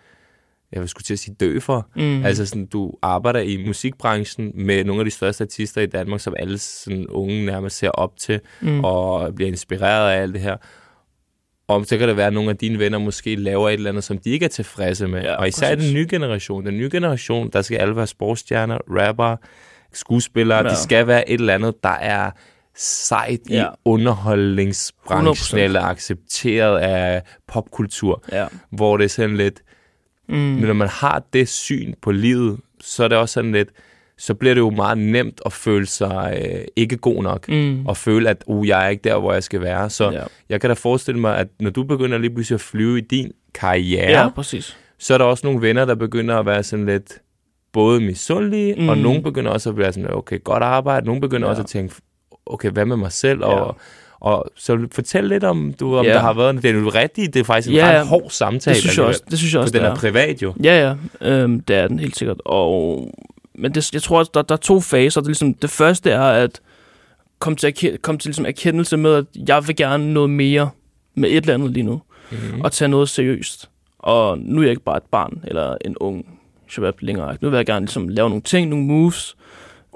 [0.71, 1.87] jeg vil skulle til at sige dø for.
[1.95, 2.25] Mm.
[2.25, 6.33] Altså sådan, du arbejder i musikbranchen med nogle af de største artister i Danmark, som
[6.39, 8.83] alle sådan, unge nærmest ser op til Mm.
[8.83, 10.57] og bliver inspireret af alt det her.
[11.67, 14.03] Og så kan det være, at nogle af dine venner måske laver et eller andet,
[14.03, 15.21] som de ikke er tilfredse med.
[15.21, 15.87] Ja, og især i præcis.
[15.87, 16.65] den nye generation.
[16.65, 19.35] Den nye generation, der skal alle være sportsstjerner, rapper,
[19.93, 20.57] skuespillere.
[20.57, 20.69] Ja.
[20.69, 22.31] Det skal være et eller andet, der er
[22.75, 23.39] sejt.
[23.49, 23.63] Ja.
[23.63, 25.63] i underholdningsbranchen 100%.
[25.63, 28.23] eller accepteret af popkultur.
[28.31, 28.47] Ja.
[28.71, 29.61] Hvor det er sådan lidt,
[30.29, 30.35] Mm.
[30.35, 33.69] men når man har det syn på livet, så er det også sådan lidt,
[34.17, 37.49] så bliver det jo meget nemt at føle sig øh, ikke god nok.
[37.49, 37.85] Mm.
[37.85, 39.89] Og føle, at uh, jeg er ikke der, hvor jeg skal være.
[39.89, 40.23] Så Ja.
[40.49, 43.31] jeg kan da forestille mig, at når du begynder lige pludselig at flyve i din
[43.53, 44.77] karriere, ja, præcis.
[44.99, 47.21] så er der også nogle venner, der begynder at være sådan lidt
[47.73, 48.89] både misundelige, mm.
[48.89, 51.05] og nogle begynder også at være sådan, okay, godt arbejde.
[51.05, 51.49] Nogle begynder ja.
[51.49, 51.95] også at tænke,
[52.45, 53.39] okay, hvad med mig selv?
[53.39, 53.45] Ja.
[53.45, 53.77] Og,
[54.19, 56.13] og så fortæl lidt om, du, om Ja.
[56.13, 58.73] der har været, det er jo rigtigt, det er faktisk en Ja, ret hård samtale.
[58.73, 59.95] Det synes jeg også, det synes jeg For også, den det er er.
[59.95, 60.53] privat jo.
[60.63, 60.95] Ja, ja,
[61.29, 62.37] øhm, det er den helt sikkert.
[62.45, 63.11] Og,
[63.55, 65.21] men det, jeg tror, at der, der er to faser.
[65.21, 66.61] Det, er ligesom, det første er at
[67.39, 70.69] komme til, komme til ligesom erkendelse med, at jeg vil gerne noget mere
[71.15, 72.01] med et eller andet lige nu,
[72.31, 72.61] Mm.
[72.61, 73.69] og tage noget seriøst.
[73.99, 76.25] Og nu er jeg ikke bare et barn eller en ung
[76.69, 77.37] shabab længere.
[77.41, 79.35] Nu vil jeg gerne ligesom lave nogle ting, nogle moves.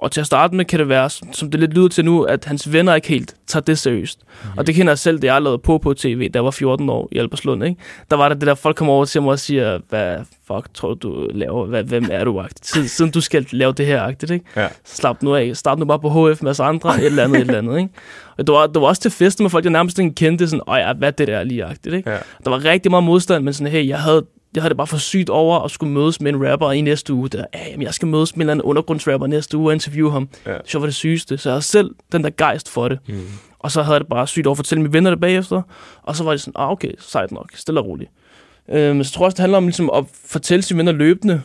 [0.02, 2.46] Og til at starte med kan det være, som det lidt lyder til nu, at
[2.46, 4.20] hans venner ikke helt tager det seriøst.
[4.44, 4.50] Mm.
[4.58, 6.90] Og det kender jeg selv, det jeg lavede på på tv, da jeg var 14
[6.90, 7.64] år i Alberslund.
[7.64, 7.82] Ikke?
[8.12, 10.94] Der var der det der, folk kommer over til mig og siger, hvad fuck tror
[10.94, 11.66] du, laver?
[11.66, 12.42] Hvad, hvem er du?
[12.42, 12.60] -agtigt?
[12.62, 14.46] Siden, siden du skal lave det her, agtigt, ikke?
[14.56, 14.68] Ja.
[14.86, 15.58] Slap nu af.
[15.58, 17.78] Start nu bare på HF med os andre, et eller andet, et eller andet.
[17.78, 17.90] Ikke?
[18.38, 20.64] Og det var, det var også til fester med folk, jeg nærmest ikke kendte, sådan,
[20.68, 22.10] åh ja, hvad det der lige, agtigt, ikke?
[22.10, 22.18] Ja.
[22.46, 24.98] Der var rigtig meget modstand, men sådan, hey, jeg havde, jeg havde det bare for
[24.98, 27.30] sygt over at skulle mødes med en rapper i næste uge.
[27.30, 30.12] Der, hey, jamen, jeg skal mødes med en eller anden undergrundsrapper næste uge og interviewe
[30.12, 30.30] ham.
[30.46, 30.58] Ja.
[30.66, 31.38] Så var det sygeste.
[31.38, 33.00] Så jeg havde selv den der gejst for det.
[33.08, 33.28] Mm.
[33.60, 35.62] Og så havde jeg det bare sygt over at fortælle mine venner det bagefter.
[36.04, 38.12] Og så var det sådan, ah, okay, sejt nok, stille og roligt.
[38.70, 41.42] Øh, men så tror jeg også, det handler om ligesom, at fortælle sine venner løbende,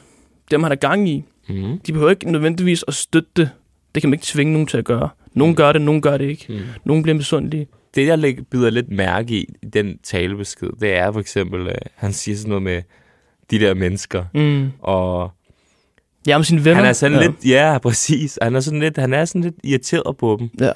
[0.50, 1.24] det man har gang i.
[1.48, 1.80] Mm.
[1.86, 3.50] De behøver ikke nødvendigvis at støtte det.
[3.94, 5.08] Det kan man ikke tvinge nogen til at gøre.
[5.34, 6.46] Nogen gør det, nogen gør det ikke.
[6.48, 6.58] Mm.
[6.84, 7.66] Nogen bliver misundelige.
[7.96, 11.74] Det, jeg læg- bider lidt mærke i, i den talebesked, det er for eksempel, øh,
[11.94, 12.82] han siger sådan noget med
[13.50, 14.70] de der mennesker, Mm.
[14.80, 15.30] og
[16.26, 16.76] Ja, med sine venner.
[16.76, 17.22] han er sådan ja.
[17.26, 20.72] lidt, ja, præcis, han er sådan lidt, han er sådan lidt irriteret på dem, Ja.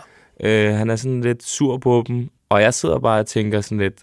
[0.69, 3.79] øh, han er sådan lidt sur på dem, og jeg sidder bare og tænker sådan
[3.79, 3.95] lidt,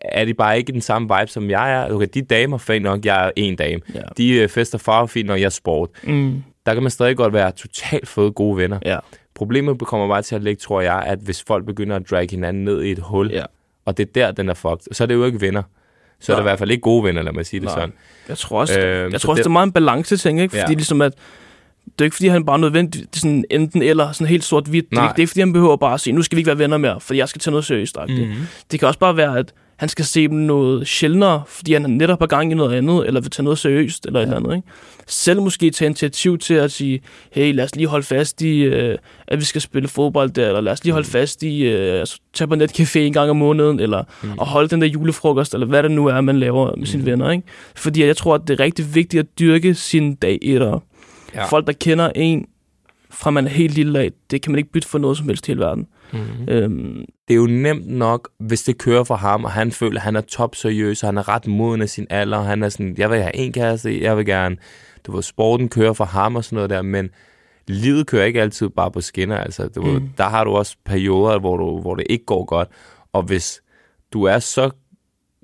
[0.00, 1.92] er de bare ikke den samme vibe, som jeg er?
[1.94, 3.80] Okay, de damer, fint nok, jeg er en dame.
[3.94, 4.00] Ja.
[4.16, 5.88] De øh, fester farve fint, når jeg er sport.
[6.04, 6.42] Mm.
[6.66, 8.78] Der kan man stadig godt være totalt fede gode venner.
[8.84, 8.98] Ja.
[9.34, 12.64] Problemet kommer bare til at ligge, tror jeg, at hvis folk begynder at drag hinanden
[12.64, 13.44] ned i et hul, Ja.
[13.84, 15.62] og det er der, den er fucked, så er det jo ikke venner.
[16.20, 16.50] Så er det i Nej.
[16.50, 17.74] hvert fald ikke gode venner, lad mig sige det Nej.
[17.74, 17.92] sådan.
[18.28, 20.50] Jeg tror også, øh, jeg tror også det- det er meget en balance ting, ikke?
[20.52, 20.76] Fordi Ja.
[20.76, 21.12] ligesom at,
[21.84, 24.90] det er ikke fordi, han bare nødvendigt det er sådan enten eller, sådan helt sort-hvidt.
[24.90, 25.08] Det, er Nej.
[25.10, 26.76] ikke- det er fordi, han behøver bare at sige, nu skal vi ikke være venner
[26.78, 27.96] mere, fordi jeg skal tage noget seriøst.
[28.08, 28.14] Mm.
[28.14, 28.34] Mm-hmm.
[28.70, 32.22] Det kan også bare være, at han skal se dem noget sjældnere, fordi han netop
[32.22, 34.26] er gang i noget andet, eller vil tage noget seriøst, eller ja.
[34.26, 34.56] et eller andet.
[34.56, 34.68] Ikke?
[35.06, 38.98] Selv måske tage initiativ til at sige, hey, lad os lige holde fast i, øh,
[39.28, 42.20] at vi skal spille fodbold der, eller lad os lige holde fast i, øh, altså,
[42.34, 44.30] tage på netcafé en gang om måneden, eller mm.
[44.40, 47.06] at holde den der julefrokost, eller hvad det nu er, man laver med sine Mm.
[47.06, 47.30] venner.
[47.30, 47.44] Ikke?
[47.76, 50.82] Fordi jeg tror, at det er rigtig vigtigt at dyrke sin dag etter.
[51.34, 51.44] Ja.
[51.44, 52.46] Folk, der kender en,
[53.10, 55.48] fra man er helt lille af, det kan man ikke bytte for noget som helst
[55.48, 55.86] i hele verden.
[56.12, 56.48] Mm-hmm.
[56.48, 60.04] Øhm, det er jo nemt nok, hvis det kører for ham, og han føler, at
[60.04, 62.68] han er top seriøs, og han er ret moden af sin alder, og han er
[62.68, 64.56] sådan, jeg vil have en kæreste, jeg vil gerne,
[65.06, 67.10] du ved, sporten kører for ham og sådan noget der, men
[67.68, 69.88] livet kører ikke altid bare på skinner, altså, du mm.
[69.88, 72.68] ved, der har du også perioder, hvor, du, hvor det ikke går godt,
[73.12, 73.62] og hvis
[74.12, 74.70] du er så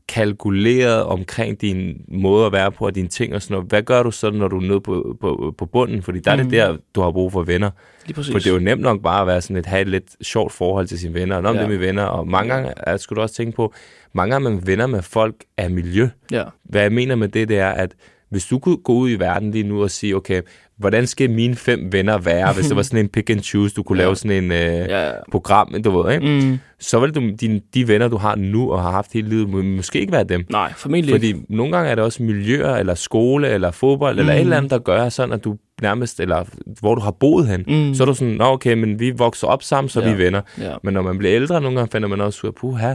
[0.09, 4.03] kalkuleret omkring din måde at være på, og dine ting og sådan noget, hvad gør
[4.03, 6.03] du så, når du er nede på, på, på bunden?
[6.03, 6.39] Fordi der mm.
[6.41, 6.51] er det Mm.
[6.51, 7.71] der, du har brug for venner.
[8.07, 8.33] lige præcis.
[8.33, 10.53] For det er jo nemt nok bare at være sådan et, have et lidt sjovt
[10.53, 11.37] forhold til sine venner.
[11.37, 11.55] Og Nå, ja.
[11.55, 12.03] Det er mine venner.
[12.05, 13.75] Og mange gange, jeg skulle du også tænke på,
[14.13, 16.09] mange gange er man venner med folk af miljø.
[16.33, 16.45] Ja.
[16.65, 17.95] Hvad jeg mener med det, det er, at
[18.37, 20.43] hvis du kunne gå ud i verden lige nu og sige, okay,
[20.79, 23.83] hvordan skal mine fem venner være, hvis det var sådan en pick and choose, du
[23.83, 24.05] kunne Ja.
[24.05, 26.27] lave sådan en øh, Ja, program, du ved, ikke?
[26.47, 29.49] Mm, så vil du, dine, de venner, du har nu og har haft hele livet,
[29.49, 30.45] må måske ikke være dem.
[30.51, 31.27] nej, formentlig ikke.
[31.37, 34.19] Fordi nogle gange er det også miljøer, eller skole, eller fodbold, mm.
[34.21, 34.43] eller et Mm.
[34.43, 36.45] eller andet, der gør sådan, at du nærmest, eller
[36.81, 37.95] hvor du har boet hen, Mm.
[37.95, 40.01] så er du sådan, nå okay, men vi vokser op sammen, så.
[40.01, 40.07] Ja.
[40.07, 40.41] vi er venner.
[40.61, 40.75] Ja.
[40.85, 42.95] Men når man bliver ældre, nogle gange finder man også ud af, puha,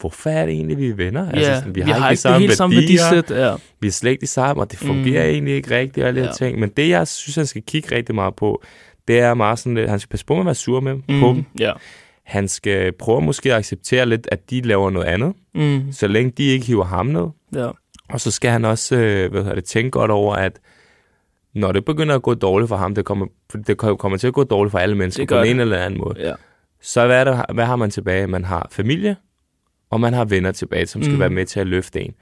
[0.00, 1.24] hvorfor er det egentlig, vi er venner?
[1.24, 3.30] Ja, Altså, sådan, vi har, ikke det samme helt samme værdisæt.
[3.30, 3.54] Ja.
[3.80, 5.30] vi er slet ikke de samme, og det fungerer Mm.
[5.32, 6.46] egentlig ikke rigtigt, og alle de her Ja.
[6.46, 6.58] ting.
[6.60, 8.62] Men det, jeg synes, han skal kigge rigtig meget på,
[9.08, 11.20] det er meget sådan lidt, han skal passe på med at være sur med mm.
[11.20, 11.44] på dem.
[11.58, 11.72] Ja.
[12.24, 16.32] Han skal prøve måske at acceptere lidt, at de laver noget andet, Mm, så længe
[16.36, 17.26] de ikke hiver ham ned.
[17.54, 17.68] ja.
[18.08, 20.58] Og så skal han også øh, hvad det, tænke godt over, at
[21.54, 24.32] når det begynder at gå dårligt for ham, det kommer, for det kommer til at
[24.32, 25.62] gå dårligt for alle mennesker Det på en det.
[25.62, 26.32] eller anden måde, ja.
[26.82, 28.26] så hvad, er det, hvad har man tilbage?
[28.26, 29.16] Man har familie,
[29.90, 31.20] og man har venner tilbage, som skal Mm.
[31.20, 32.14] være med til at løfte en.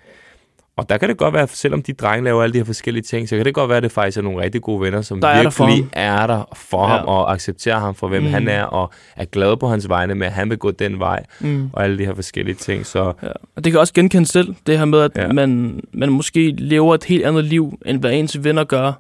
[0.77, 3.29] Og der kan det godt være, selvom de drenge laver alle de her forskellige ting,
[3.29, 5.29] så kan det godt være, at det faktisk er nogle rigtig gode venner, som Der
[5.29, 6.23] er der virkelig ham.
[6.23, 6.97] er der for Ja.
[6.97, 8.29] ham, og accepterer ham for, hvem Mm.
[8.29, 11.25] han er, og er glad på hans vegne med, at han vil gå den vej,
[11.41, 11.71] Mm.
[11.73, 12.87] og alle de her forskellige ting.
[12.87, 13.29] Så Ja.
[13.57, 15.33] Og det kan også genkende selv, det her med, at Ja.
[15.33, 18.93] man, man måske lever et helt andet liv, end hvad ens venner gør.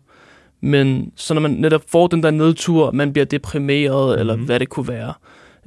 [0.60, 4.20] Men så når man netop får den der nedtur, man bliver deprimeret, mm-hmm.
[4.20, 4.44] eller Mhm.
[4.44, 5.12] hvad det kunne være.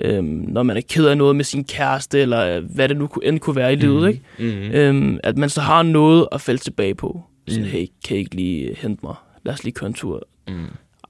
[0.04, 3.08] Øhm, når man er ked af noget med sin kæreste, eller øh, hvad det nu
[3.08, 4.22] kunne- end kunne være i livet, ikke?
[4.40, 4.72] mm-hmm.
[4.76, 7.22] Øhm, at man så har noget at falde tilbage på.
[7.48, 7.70] Sådan, Mm.
[7.70, 9.16] hey, kan I ikke lige hente mig?
[9.44, 10.22] Lad os lige køre en tur.
[10.48, 10.54] mm.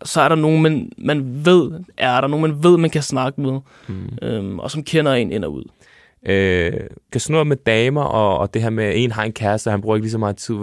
[0.05, 3.41] Så er der nogen, man, man ved, er der nogen, man ved, man kan snakke
[3.41, 4.09] med, Mm.
[4.21, 5.63] øhm, og som kender en ind og ud.
[6.25, 6.71] øh,
[7.11, 9.67] kan sådan noget med damer, og, og det her med, at en har en kæreste,
[9.67, 10.55] og han bruger ikke lige så meget tid,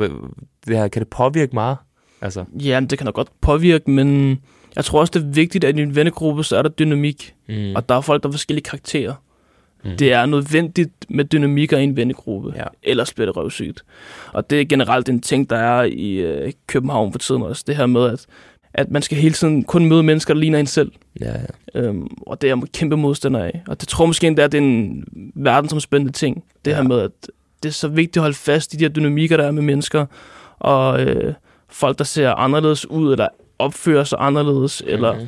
[0.66, 1.76] det her, kan det påvirke meget?
[2.20, 4.38] Altså, Ja, det kan nok godt påvirke, men
[4.78, 7.76] jeg tror også, det er vigtigt, at i en vennegruppe, så er der dynamik, mm.
[7.76, 9.14] og der er folk, der har forskellige karakterer.
[9.84, 9.90] Mm.
[9.96, 12.64] Det er nødvendigt med dynamikker i en vennegruppe, Ja.
[12.82, 13.84] ellers bliver det røvsygt.
[14.32, 17.76] Og det er generelt en ting, der er i øh, København for tiden også, det
[17.76, 18.26] her med, at,
[18.74, 20.92] at man skal hele tiden kun møde mennesker, der ligner en selv.
[21.20, 21.80] ja, ja.
[21.80, 23.62] Øhm, og det er jeg kæmpe modstander af.
[23.68, 26.44] Og det tror måske endda, at det er en verdensomspændende ting.
[26.64, 26.76] Det ja.
[26.76, 27.10] her med, at
[27.62, 30.06] det er så vigtigt at holde fast i de her dynamikker, der er med mennesker.
[30.58, 31.34] Og øh,
[31.68, 34.92] folk, der ser anderledes ud, eller opfører sig anderledes, mm.
[34.92, 35.26] eller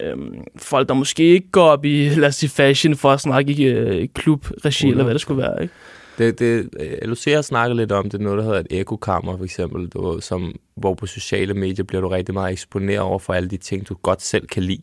[0.00, 3.52] øhm, folk, der måske ikke går op i, lad os sige, fashion, for at snakke
[3.52, 5.62] i øh, klubregi, eller hvad det skulle være.
[5.62, 5.74] Ikke?
[6.18, 9.36] Det, det, øh, Lucia har snakket lidt om, det er noget, der hedder et ekokammer,
[9.36, 13.32] for eksempel, du, som, hvor på sociale medier bliver du rigtig meget eksponeret over for
[13.32, 14.82] alle de ting, du godt selv kan lide.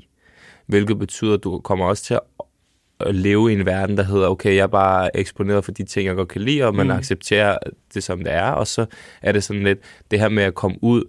[0.68, 2.20] Hvilket betyder, at du kommer også til at
[3.00, 6.08] at leve i en verden, der hedder, okay, jeg er bare eksponeret for de ting,
[6.08, 6.86] jeg godt kan lide, og man.
[6.86, 6.92] Mm.
[6.92, 7.58] accepterer
[7.94, 8.86] det, som det er, og så
[9.22, 9.80] er det sådan lidt
[10.12, 11.04] det her med at komme ud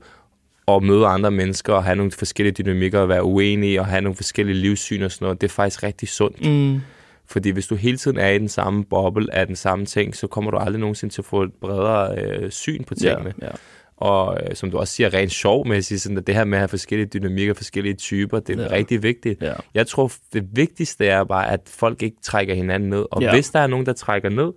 [0.66, 4.16] og møde andre mennesker, og have nogle forskellige dynamikker, og være uenige, og have nogle
[4.16, 6.46] forskellige livssyn og sådan noget, det er faktisk rigtig sundt.
[6.46, 6.80] Mm,
[7.26, 10.26] Fordi hvis du hele tiden er i den samme boble af den samme ting, så
[10.26, 13.34] kommer du aldrig nogensinde til at få et bredere øh, syn på ja, tingene.
[13.42, 13.48] ja.
[13.96, 16.68] Og øh, som du også siger, rent sjovmæssigt, sådan at det her med at have
[16.68, 18.68] forskellige dynamikker, forskellige typer, det er ja.
[18.68, 18.74] Ja.
[18.74, 19.42] rigtig vigtigt.
[19.42, 19.52] ja.
[19.74, 23.04] Jeg tror, det vigtigste er bare, at folk ikke trækker hinanden ned.
[23.10, 23.26] Og ja.
[23.26, 23.34] Ja.
[23.34, 24.52] hvis der er nogen, der trækker ned,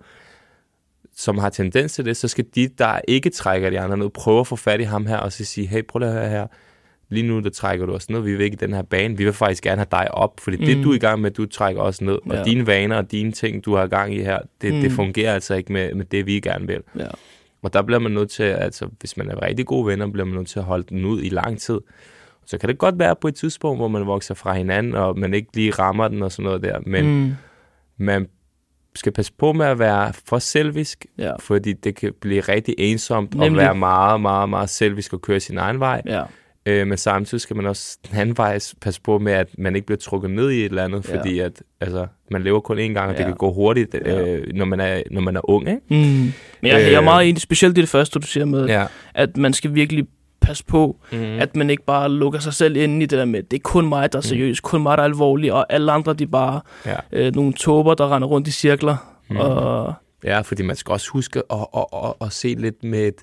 [1.20, 4.40] som har tendens til det, så skal de, der ikke trækker de andre ned, prøve
[4.40, 6.46] at få fat i ham her, og så sige, hey, prøv lige at høre her,
[7.08, 9.24] lige nu der trækker du os ned, vi vil ikke i den her bane, vi
[9.24, 10.64] vil faktisk gerne have dig op, fordi mm.
[10.64, 10.82] det Mm.
[10.82, 12.42] du er i gang med, du trækker os ned, og Ja.
[12.42, 14.80] dine vaner og dine ting, du har gang i her, det, mm.
[14.80, 14.96] det Mm.
[14.96, 16.80] fungerer altså ikke med, med det, vi gerne vil.
[16.98, 17.06] ja.
[17.62, 20.34] Og der bliver man nødt til, altså hvis man er rigtig gode venner, bliver man
[20.34, 21.78] nødt til at holde den ud i lang tid,
[22.46, 25.34] Så kan det godt være på et tidspunkt, hvor man vokser fra hinanden, og man
[25.34, 26.78] ikke lige rammer den og sådan noget der.
[26.86, 27.10] Men mm.
[27.12, 27.34] mm,
[27.96, 28.28] man
[28.94, 33.34] skal passe på med at være for selvisk, ja, fordi det kan blive rigtig ensomt
[33.34, 33.60] Nemlig.
[33.62, 36.02] at være meget, meget, meget selvisk og køre sin egen vej.
[36.06, 36.22] ja,
[36.66, 39.86] Øh, men samtidig skal man også den anden vej passe på med, at man ikke
[39.86, 41.18] bliver trukket ned i et eller andet, Ja.
[41.18, 43.24] fordi at, altså, man lever kun én gang, og det Ja.
[43.24, 44.20] kan gå hurtigt, Ja.
[44.20, 45.68] øh, når, man er, når man er ung.
[45.68, 45.80] Ikke?
[45.88, 45.96] mm.
[45.96, 47.04] Men jeg, jeg er Øh.
[47.04, 48.86] meget enig, specielt det første, du siger med, Ja.
[49.14, 50.06] at man skal virkelig
[50.40, 51.18] passe på, Mm.
[51.38, 53.88] at man ikke bare lukker sig selv ind i det der med, det er kun
[53.88, 56.96] mig, der er seriøs, kun mig, der er alvorlig, og alle andre, de bare ja.
[57.12, 58.96] øh, nogle tober, der render rundt i cirkler.
[59.28, 59.34] Mm.
[59.34, 59.40] Mm.
[59.40, 63.14] Og, Ja, fordi man skal også huske at, at, at, at se lidt med et,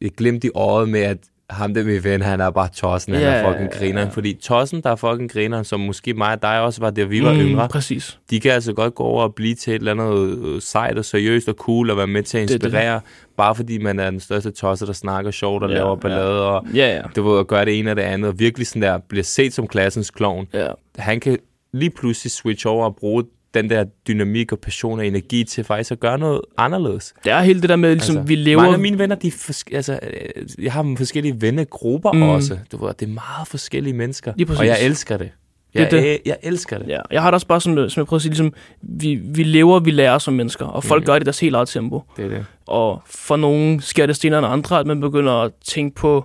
[0.00, 1.18] et glimt i øjet med, at
[1.52, 4.08] ham der min ven, han er bare tossen, han Ja, er fucking grineren.
[4.08, 4.14] ja.
[4.14, 7.22] Fordi tossen, der er fucking grineren, som måske mig og dig også var, da vi
[7.24, 8.18] var mm, yngre, Præcis.
[8.30, 11.04] de kan altså godt gå over og blive til et eller andet øh, sejt og
[11.04, 12.64] seriøst og cool og være med til at Det er det.
[12.66, 13.00] inspirere,
[13.36, 16.66] bare fordi man er den største tosse, der snakker sjovt og Ja, laver ballade og
[16.74, 17.02] Ja, ja.
[17.16, 19.52] du ved, at gøre det ene og det andet, og virkelig sådan der, bliver set
[19.52, 20.46] som klassens klovn.
[20.54, 20.66] ja.
[20.98, 21.38] Han kan
[21.72, 25.92] lige pludselig switch over og bruge den der dynamik og passion og energi til faktisk
[25.92, 27.14] at gøre noget anderledes.
[27.24, 28.62] Det er helt det der med, ligesom, altså, vi lever...
[28.62, 32.22] Mange af mine venner, de er fors- altså, øh, jeg har forskellige vennegrupper Mm.
[32.22, 32.58] også.
[32.72, 35.30] Du ved, det er meget forskellige mennesker, og jeg elsker det.
[35.72, 36.04] Det Jeg, det.
[36.04, 36.88] jeg, jeg elsker det.
[36.88, 39.42] Ja, jeg har det også bare sådan, som jeg prøver at sige, ligesom, vi, vi
[39.42, 41.06] lever, vi lærer som mennesker, og folk Mm.
[41.06, 42.02] gør det i deres helt eget tempo.
[42.16, 42.46] Det er det.
[42.66, 46.24] Og for nogen sker det senere end andre, at man begynder at tænke på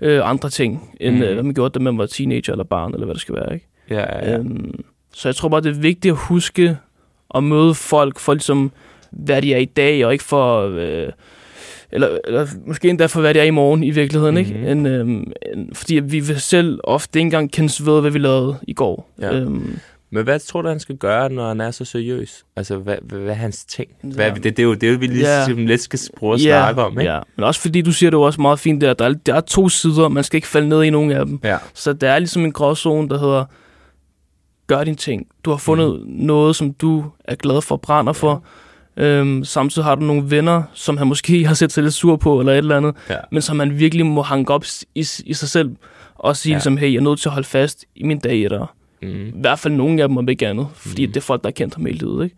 [0.00, 1.22] øh, andre ting, end mm.
[1.22, 3.54] øh, hvad man gjorde, da man var teenager eller barn, eller hvad det skal være.
[3.54, 3.66] Ikke?
[3.90, 4.38] Ja, ja, ja.
[4.38, 6.76] Øhm, så jeg tror bare, det er vigtigt at huske
[7.34, 8.72] at møde folk for ligesom,
[9.10, 10.60] hvad de er i dag, og ikke for...
[10.78, 11.08] Øh,
[11.92, 14.44] eller, eller måske endda for, hvad det er i morgen i virkeligheden, Mhm.
[14.44, 14.70] ikke?
[14.70, 18.72] En, øhm, en, fordi vi selv ofte ikke engang kendes ved, hvad vi lavede i
[18.72, 19.10] går.
[19.20, 19.32] Ja.
[19.34, 19.78] Øhm,
[20.12, 22.44] Men hvad tror du, han skal gøre, når han er så seriøs?
[22.56, 23.88] Altså, hvad, hvad, hvad er hans ting?
[24.02, 24.34] Hvad, Ja.
[24.34, 25.48] det, det, er jo det, vi lige Ja.
[25.48, 25.58] yeah.
[25.58, 27.12] lidt skal prøve at snakke om, ikke?
[27.12, 29.34] Ja, men også fordi du siger det jo også meget fint der, der er, der
[29.34, 31.40] er to sider, man skal ikke falde ned i nogen af dem.
[31.44, 31.56] Ja.
[31.74, 33.44] Så der er ligesom en gråzone, der hedder,
[34.76, 35.26] gør din ting.
[35.44, 36.12] Du har fundet mm.
[36.12, 38.44] noget, som du er glad for, brænder for.
[38.96, 42.40] Øhm, samtidig har du nogle venner, som han måske har set sig lidt sur på,
[42.40, 43.16] eller et eller andet, Ja.
[43.32, 45.70] men som man virkelig må hanke op i, i sig selv,
[46.14, 46.54] og sige Ja.
[46.54, 46.56] ja.
[46.56, 48.74] ligesom, hey, jeg er nødt til at holde fast i min dag etter.
[49.02, 49.08] Mm.
[49.28, 51.12] I hvert fald nogle af dem, om ikke andet, fordi Mhm.
[51.12, 52.24] det er folk, der har kendt ham hele livet.
[52.24, 52.36] Ikke?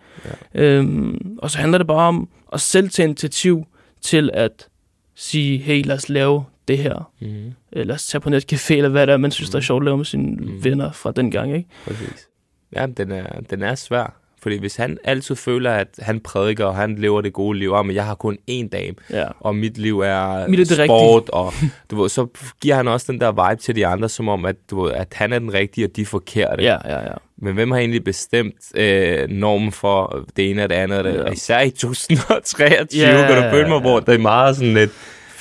[0.54, 0.60] Ja.
[0.62, 3.64] Øhm, og så handler det bare om at selv tage initiativ
[4.02, 4.68] til at
[5.16, 7.10] sige, hey, lad os lave det her.
[7.20, 7.90] Mm.
[7.90, 9.64] Os tage på netcafé, eller hvad det er, man synes, der er Mhm.
[9.64, 10.64] sjovt at lave med sine Mhm.
[10.64, 11.54] venner fra den gang.
[11.56, 11.68] Ikke?
[11.86, 12.28] Præcis.
[12.76, 14.18] Ja, den er, den er svær.
[14.42, 17.86] Fordi hvis han altid føler, at han prædiker, og han lever det gode liv, og
[17.86, 19.24] men jeg har kun én dame, Ja.
[19.40, 21.52] og mit liv er Mit er det sport, og
[21.90, 22.26] du ved, så
[22.60, 25.12] giver han også den der vibe til de andre, som om, at, du ved, at
[25.16, 26.62] han er den rigtige, og de er forkerte.
[26.62, 27.12] Ja, ja, ja.
[27.38, 31.04] Men hvem har egentlig bestemt øh, normen for det ene og det andet?
[31.04, 31.10] Ja.
[31.10, 31.30] Ja.
[31.30, 33.80] Især i 2023, Ja, yeah, kan du føle mig, ja.
[33.80, 34.90] hvor det er meget sådan lidt...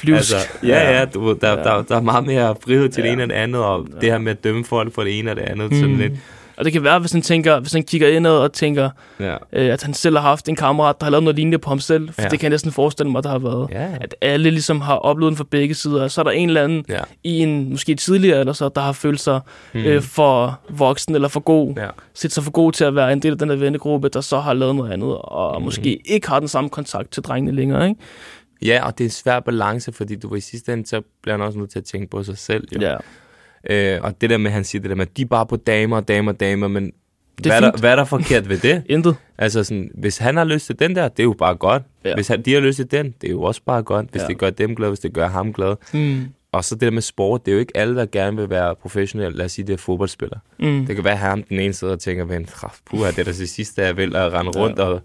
[0.02, 0.34] Flyvsk.
[0.34, 1.58] Altså, ja, ja, du, der, Ja.
[1.58, 1.64] ja.
[1.64, 3.08] Der, der er meget mere frihed til Ja.
[3.08, 4.00] det ene og det andet, og Ja.
[4.00, 5.72] det her med at dømme folk for det ene og det andet.
[5.72, 5.78] Mm.
[5.78, 6.00] Sådan Mm.
[6.00, 6.14] lidt,
[6.58, 9.34] Og det kan være, hvis han, tænker, hvis han kigger indad og tænker, ja.
[9.54, 11.80] øh, at han selv har haft en kammerat, der har lavet noget lignende på ham
[11.80, 12.14] selv.
[12.14, 12.28] For Ja.
[12.28, 13.68] det kan jeg næsten forestille mig, der har været.
[13.72, 16.04] Ja, At alle ligesom har oplevet den fra begge sider.
[16.04, 17.00] Og så er der en eller anden ja.
[17.24, 19.40] i en måske tidligere eller så, der har følt sig
[19.74, 19.80] Mm.
[19.80, 21.74] øh, for voksen eller for god.
[21.78, 21.88] ja.
[22.14, 24.40] Set sig for god til at være en del af den der vennegruppe, der så
[24.40, 25.18] har lavet noget andet.
[25.22, 25.66] Og Mhm.
[25.66, 27.88] måske ikke har den samme kontakt til drengene længere.
[27.90, 28.02] Ikke?
[28.66, 31.38] Ja, og det er en svær balance, fordi du var i sidste ende, så bliver
[31.38, 32.68] han også nødt til at tænke på sig selv.
[32.76, 32.80] Jo.
[32.82, 32.96] Ja.
[33.96, 35.56] Øh, og det der med, han siger det der med, at de er bare på
[35.56, 36.86] damer, damer, damer, men
[37.38, 38.84] Det er hvad, er der, hvad er der forkert ved det?
[38.90, 39.16] Intet.
[39.38, 41.84] Altså sådan, hvis han har lyst til den der, det er jo bare godt.
[42.04, 42.10] Ja.
[42.10, 42.16] Ja.
[42.16, 44.06] Hvis han, de har lyst til den, det er jo også bare godt.
[44.12, 44.24] Hvis Ja.
[44.24, 44.28] ja.
[44.28, 45.76] det gør dem glade, hvis det gør ham glad.
[45.94, 46.26] Mm.
[46.52, 48.76] Og så det der med sport, det er jo ikke alle, der gerne vil være
[48.76, 49.34] professionel.
[49.34, 50.38] Lad os sige, det er fodboldspiller.
[50.60, 50.86] Mm.
[50.86, 52.48] Det kan være, at ham den ene sidder og tænker, men
[52.86, 54.62] puha, det er da det sidste, jeg vil at rende Ja.
[54.62, 55.02] rundt og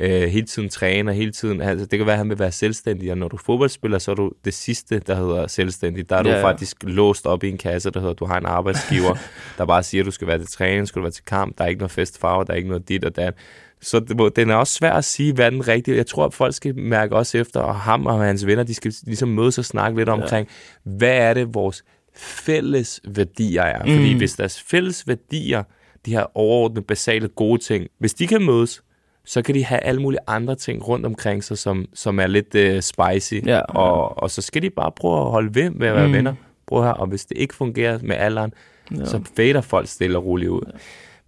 [0.00, 1.60] øh, hele tiden træne, hele tiden.
[1.60, 4.10] Altså, det kan være, at han vil være selvstændig, og når du er fodboldspiller, så
[4.10, 6.08] er du det sidste, der hedder selvstændig.
[6.10, 6.44] Der er Ja, du ja.
[6.44, 9.14] faktisk låst op i en kasse, der hedder, du har en arbejdsgiver,
[9.58, 11.64] der bare siger, at du skal være til træning, skal du være til kamp, der
[11.64, 13.34] er ikke noget festfarve, der er ikke noget dit og dat.
[13.82, 15.96] Så det, må- den er også svær at sige, hvad den rigtige.
[15.96, 18.92] Jeg tror, at folk skal mærke også efter, og ham og hans venner, de skal
[19.06, 20.48] ligesom mødes og snakke lidt omkring,
[20.84, 21.84] hvad er det, vores
[22.16, 23.78] fælles værdier er.
[23.80, 24.18] Fordi Mm.
[24.18, 25.62] hvis deres fælles værdier,
[26.06, 28.82] de her overordnede, basale, gode ting, hvis de kan mødes,
[29.26, 32.54] så kan de have alle mulige andre ting rundt omkring sig, som, som er lidt
[32.54, 33.34] uh, spicy.
[33.46, 33.60] Ja.
[33.60, 36.12] Og, og så skal de bare prøve at holde ved med at være Mm.
[36.12, 36.34] venner.
[36.66, 38.52] Prøv her, og hvis det ikke fungerer med alderen,
[38.94, 38.96] Ja.
[38.98, 39.04] ja.
[39.04, 40.72] så fader folk stille og roligt ud.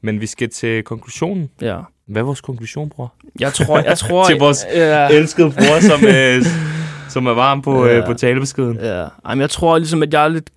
[0.01, 1.51] Men vi skal til konklusionen.
[1.61, 1.79] ja.
[2.07, 3.15] Hvad er vores konklusion, bror?
[3.41, 4.25] Jeg tror, jeg tror...
[4.25, 5.09] Til vores ja.
[5.09, 6.43] Elskede bror, som, øh,
[7.09, 7.99] som er varm på, Ja.
[7.99, 8.77] øh, på talebeskeden.
[8.81, 10.51] Ja, Ej, men jeg tror ligesom, at jeg er lidt...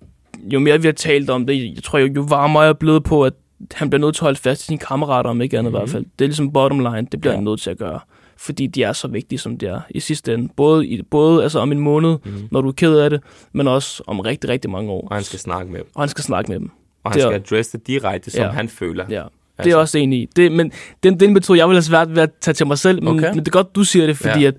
[0.44, 3.04] Jo mere vi har talt om det, jeg tror, jo, jo varmere jeg er blevet
[3.04, 3.32] på, at
[3.74, 5.76] han bliver nødt til at holde fast i sine kammerater, om ikke andet mm.
[5.76, 6.04] i hvert fald.
[6.18, 7.36] Det er ligesom bottom line, det bliver Ja.
[7.36, 8.00] han nødt til at gøre.
[8.36, 10.48] Fordi de er så vigtige, som de er i sidste ende.
[10.56, 12.32] Både, i, både altså om en måned, Mm.
[12.50, 13.20] når du er ked af det,
[13.52, 15.08] men også om rigtig, rigtig mange år.
[15.08, 15.88] Og han skal snakke med dem.
[15.94, 16.70] Og han skal snakke med dem.
[17.04, 18.48] Og han Det er- skal adresse det direkte, som Ja.
[18.50, 19.04] han føler.
[19.10, 19.14] Ja.
[19.14, 19.22] Det
[19.58, 19.78] er Altså.
[19.78, 20.28] også enig i.
[20.36, 20.72] Det, men
[21.02, 23.28] den, den metode, jeg vil have svært ved at tage til mig selv, men, Okay.
[23.30, 24.46] men det er godt, du siger det, fordi Ja.
[24.48, 24.54] at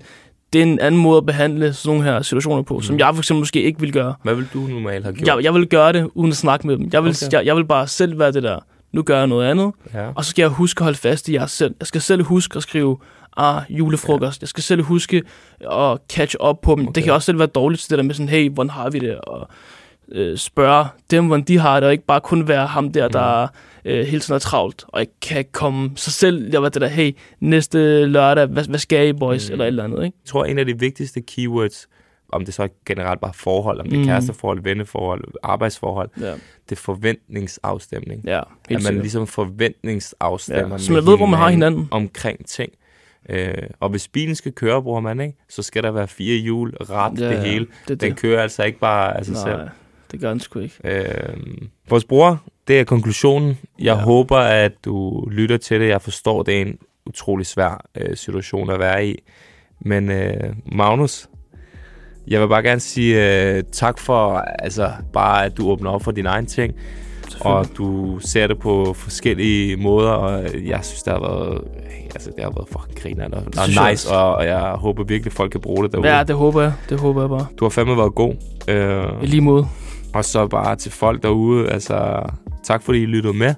[0.52, 2.82] det er en anden måde at behandle sådan nogle her situationer på, mm.
[2.82, 4.14] som jeg for eksempel måske ikke vil gøre.
[4.22, 5.28] Hvad vil du normalt have gjort?
[5.28, 6.88] Jeg, jeg vil gøre det, uden at snakke med dem.
[6.92, 7.32] Jeg vil, okay.
[7.32, 8.58] jeg, jeg vil bare selv være det der.
[8.94, 10.08] Nu gør jeg noget andet, Ja.
[10.14, 11.74] og så skal jeg huske at holde fast i jer selv.
[11.80, 12.98] Jeg skal selv huske at skrive,
[13.36, 14.40] ah, julefrokost.
[14.40, 14.42] Ja.
[14.42, 15.22] Jeg skal selv huske
[15.70, 16.84] at catch up på dem.
[16.84, 16.94] Okay.
[16.94, 18.98] Det kan også selv være dårligt til det der med sådan, hey, hvordan har vi
[18.98, 19.18] det?
[19.18, 19.48] Og
[20.12, 23.46] øh, spørge dem, hvordan de har det, og ikke bare kun være ham der, der
[23.84, 26.50] øh, hele tiden er travlt, og ikke kan komme sig selv.
[26.52, 29.48] Jeg var det der, hey, næste lørdag, hvad, hvad skal I, boys?
[29.48, 29.52] Mm.
[29.52, 30.16] Eller et eller andet, ikke?
[30.24, 31.86] Jeg tror, en af de vigtigste keywords,
[32.34, 34.04] om det så er generelt bare forhold, om det er Mm.
[34.06, 36.30] kæresteforhold, venneforhold, arbejdsforhold, Ja,
[36.68, 38.24] det er forventningsafstemning.
[38.24, 39.02] ja at helt man sikkert.
[39.02, 41.88] ligesom forventningsafstemmer Ja, så man ved, hvor man har hinanden.
[41.90, 42.72] omkring ting.
[43.28, 45.36] Øh, og hvis bilen skal køre, bruger man, ikke?
[45.48, 47.66] så skal der være fire hjul, ret, Ja, det hele.
[47.88, 48.18] det Den det.
[48.18, 49.56] kører altså ikke bare af sig selv.
[49.56, 49.68] Nej,
[50.10, 50.74] det gør den sgu ikke.
[50.84, 51.36] Øh,
[51.88, 53.48] vores bror, det er konklusionen.
[53.78, 53.94] Jeg ja.
[53.94, 55.88] håber, at du lytter til det.
[55.88, 59.22] Jeg forstår, det er en utrolig svær øh, situation at være i.
[59.80, 61.28] Men øh, Magnus,
[62.28, 66.10] jeg vil bare gerne sige øh, tak for, altså bare at du åbner op for
[66.10, 66.74] dine egne ting,
[67.40, 71.60] og du ser det på forskellige måder, og jeg synes, det har været,
[72.14, 75.50] altså, det har været fucking grinerne og, og nice, og, og jeg håber virkelig, folk
[75.52, 76.16] kan bruge det derude.
[76.16, 76.72] Ja, det håber jeg.
[76.88, 77.46] Det håber jeg bare.
[77.58, 78.34] Du har fandme været god.
[78.68, 79.66] Øh, I lige måde.
[80.14, 82.22] og så bare til folk derude, altså
[82.64, 83.54] tak fordi I lyttede med.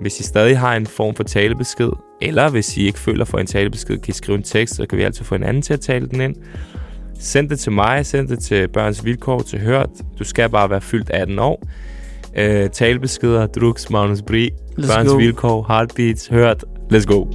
[0.00, 3.46] Hvis I stadig har en form for talebesked, eller hvis I ikke føler for en
[3.46, 5.80] talebesked, kan I skrive en tekst, så kan vi altid få en anden til at
[5.80, 6.36] tale den ind.
[7.20, 9.88] Send det til mig, send det til Børns Vilkår, til Hørt.
[10.18, 11.62] Du skal bare være fyldt 18 år.
[12.36, 15.16] Øh, talebeskeder, drugs, Magnus Bri, Let's Børns go.
[15.16, 16.64] Vilkår, Heartbeats, Hørt.
[16.92, 17.26] Let's go.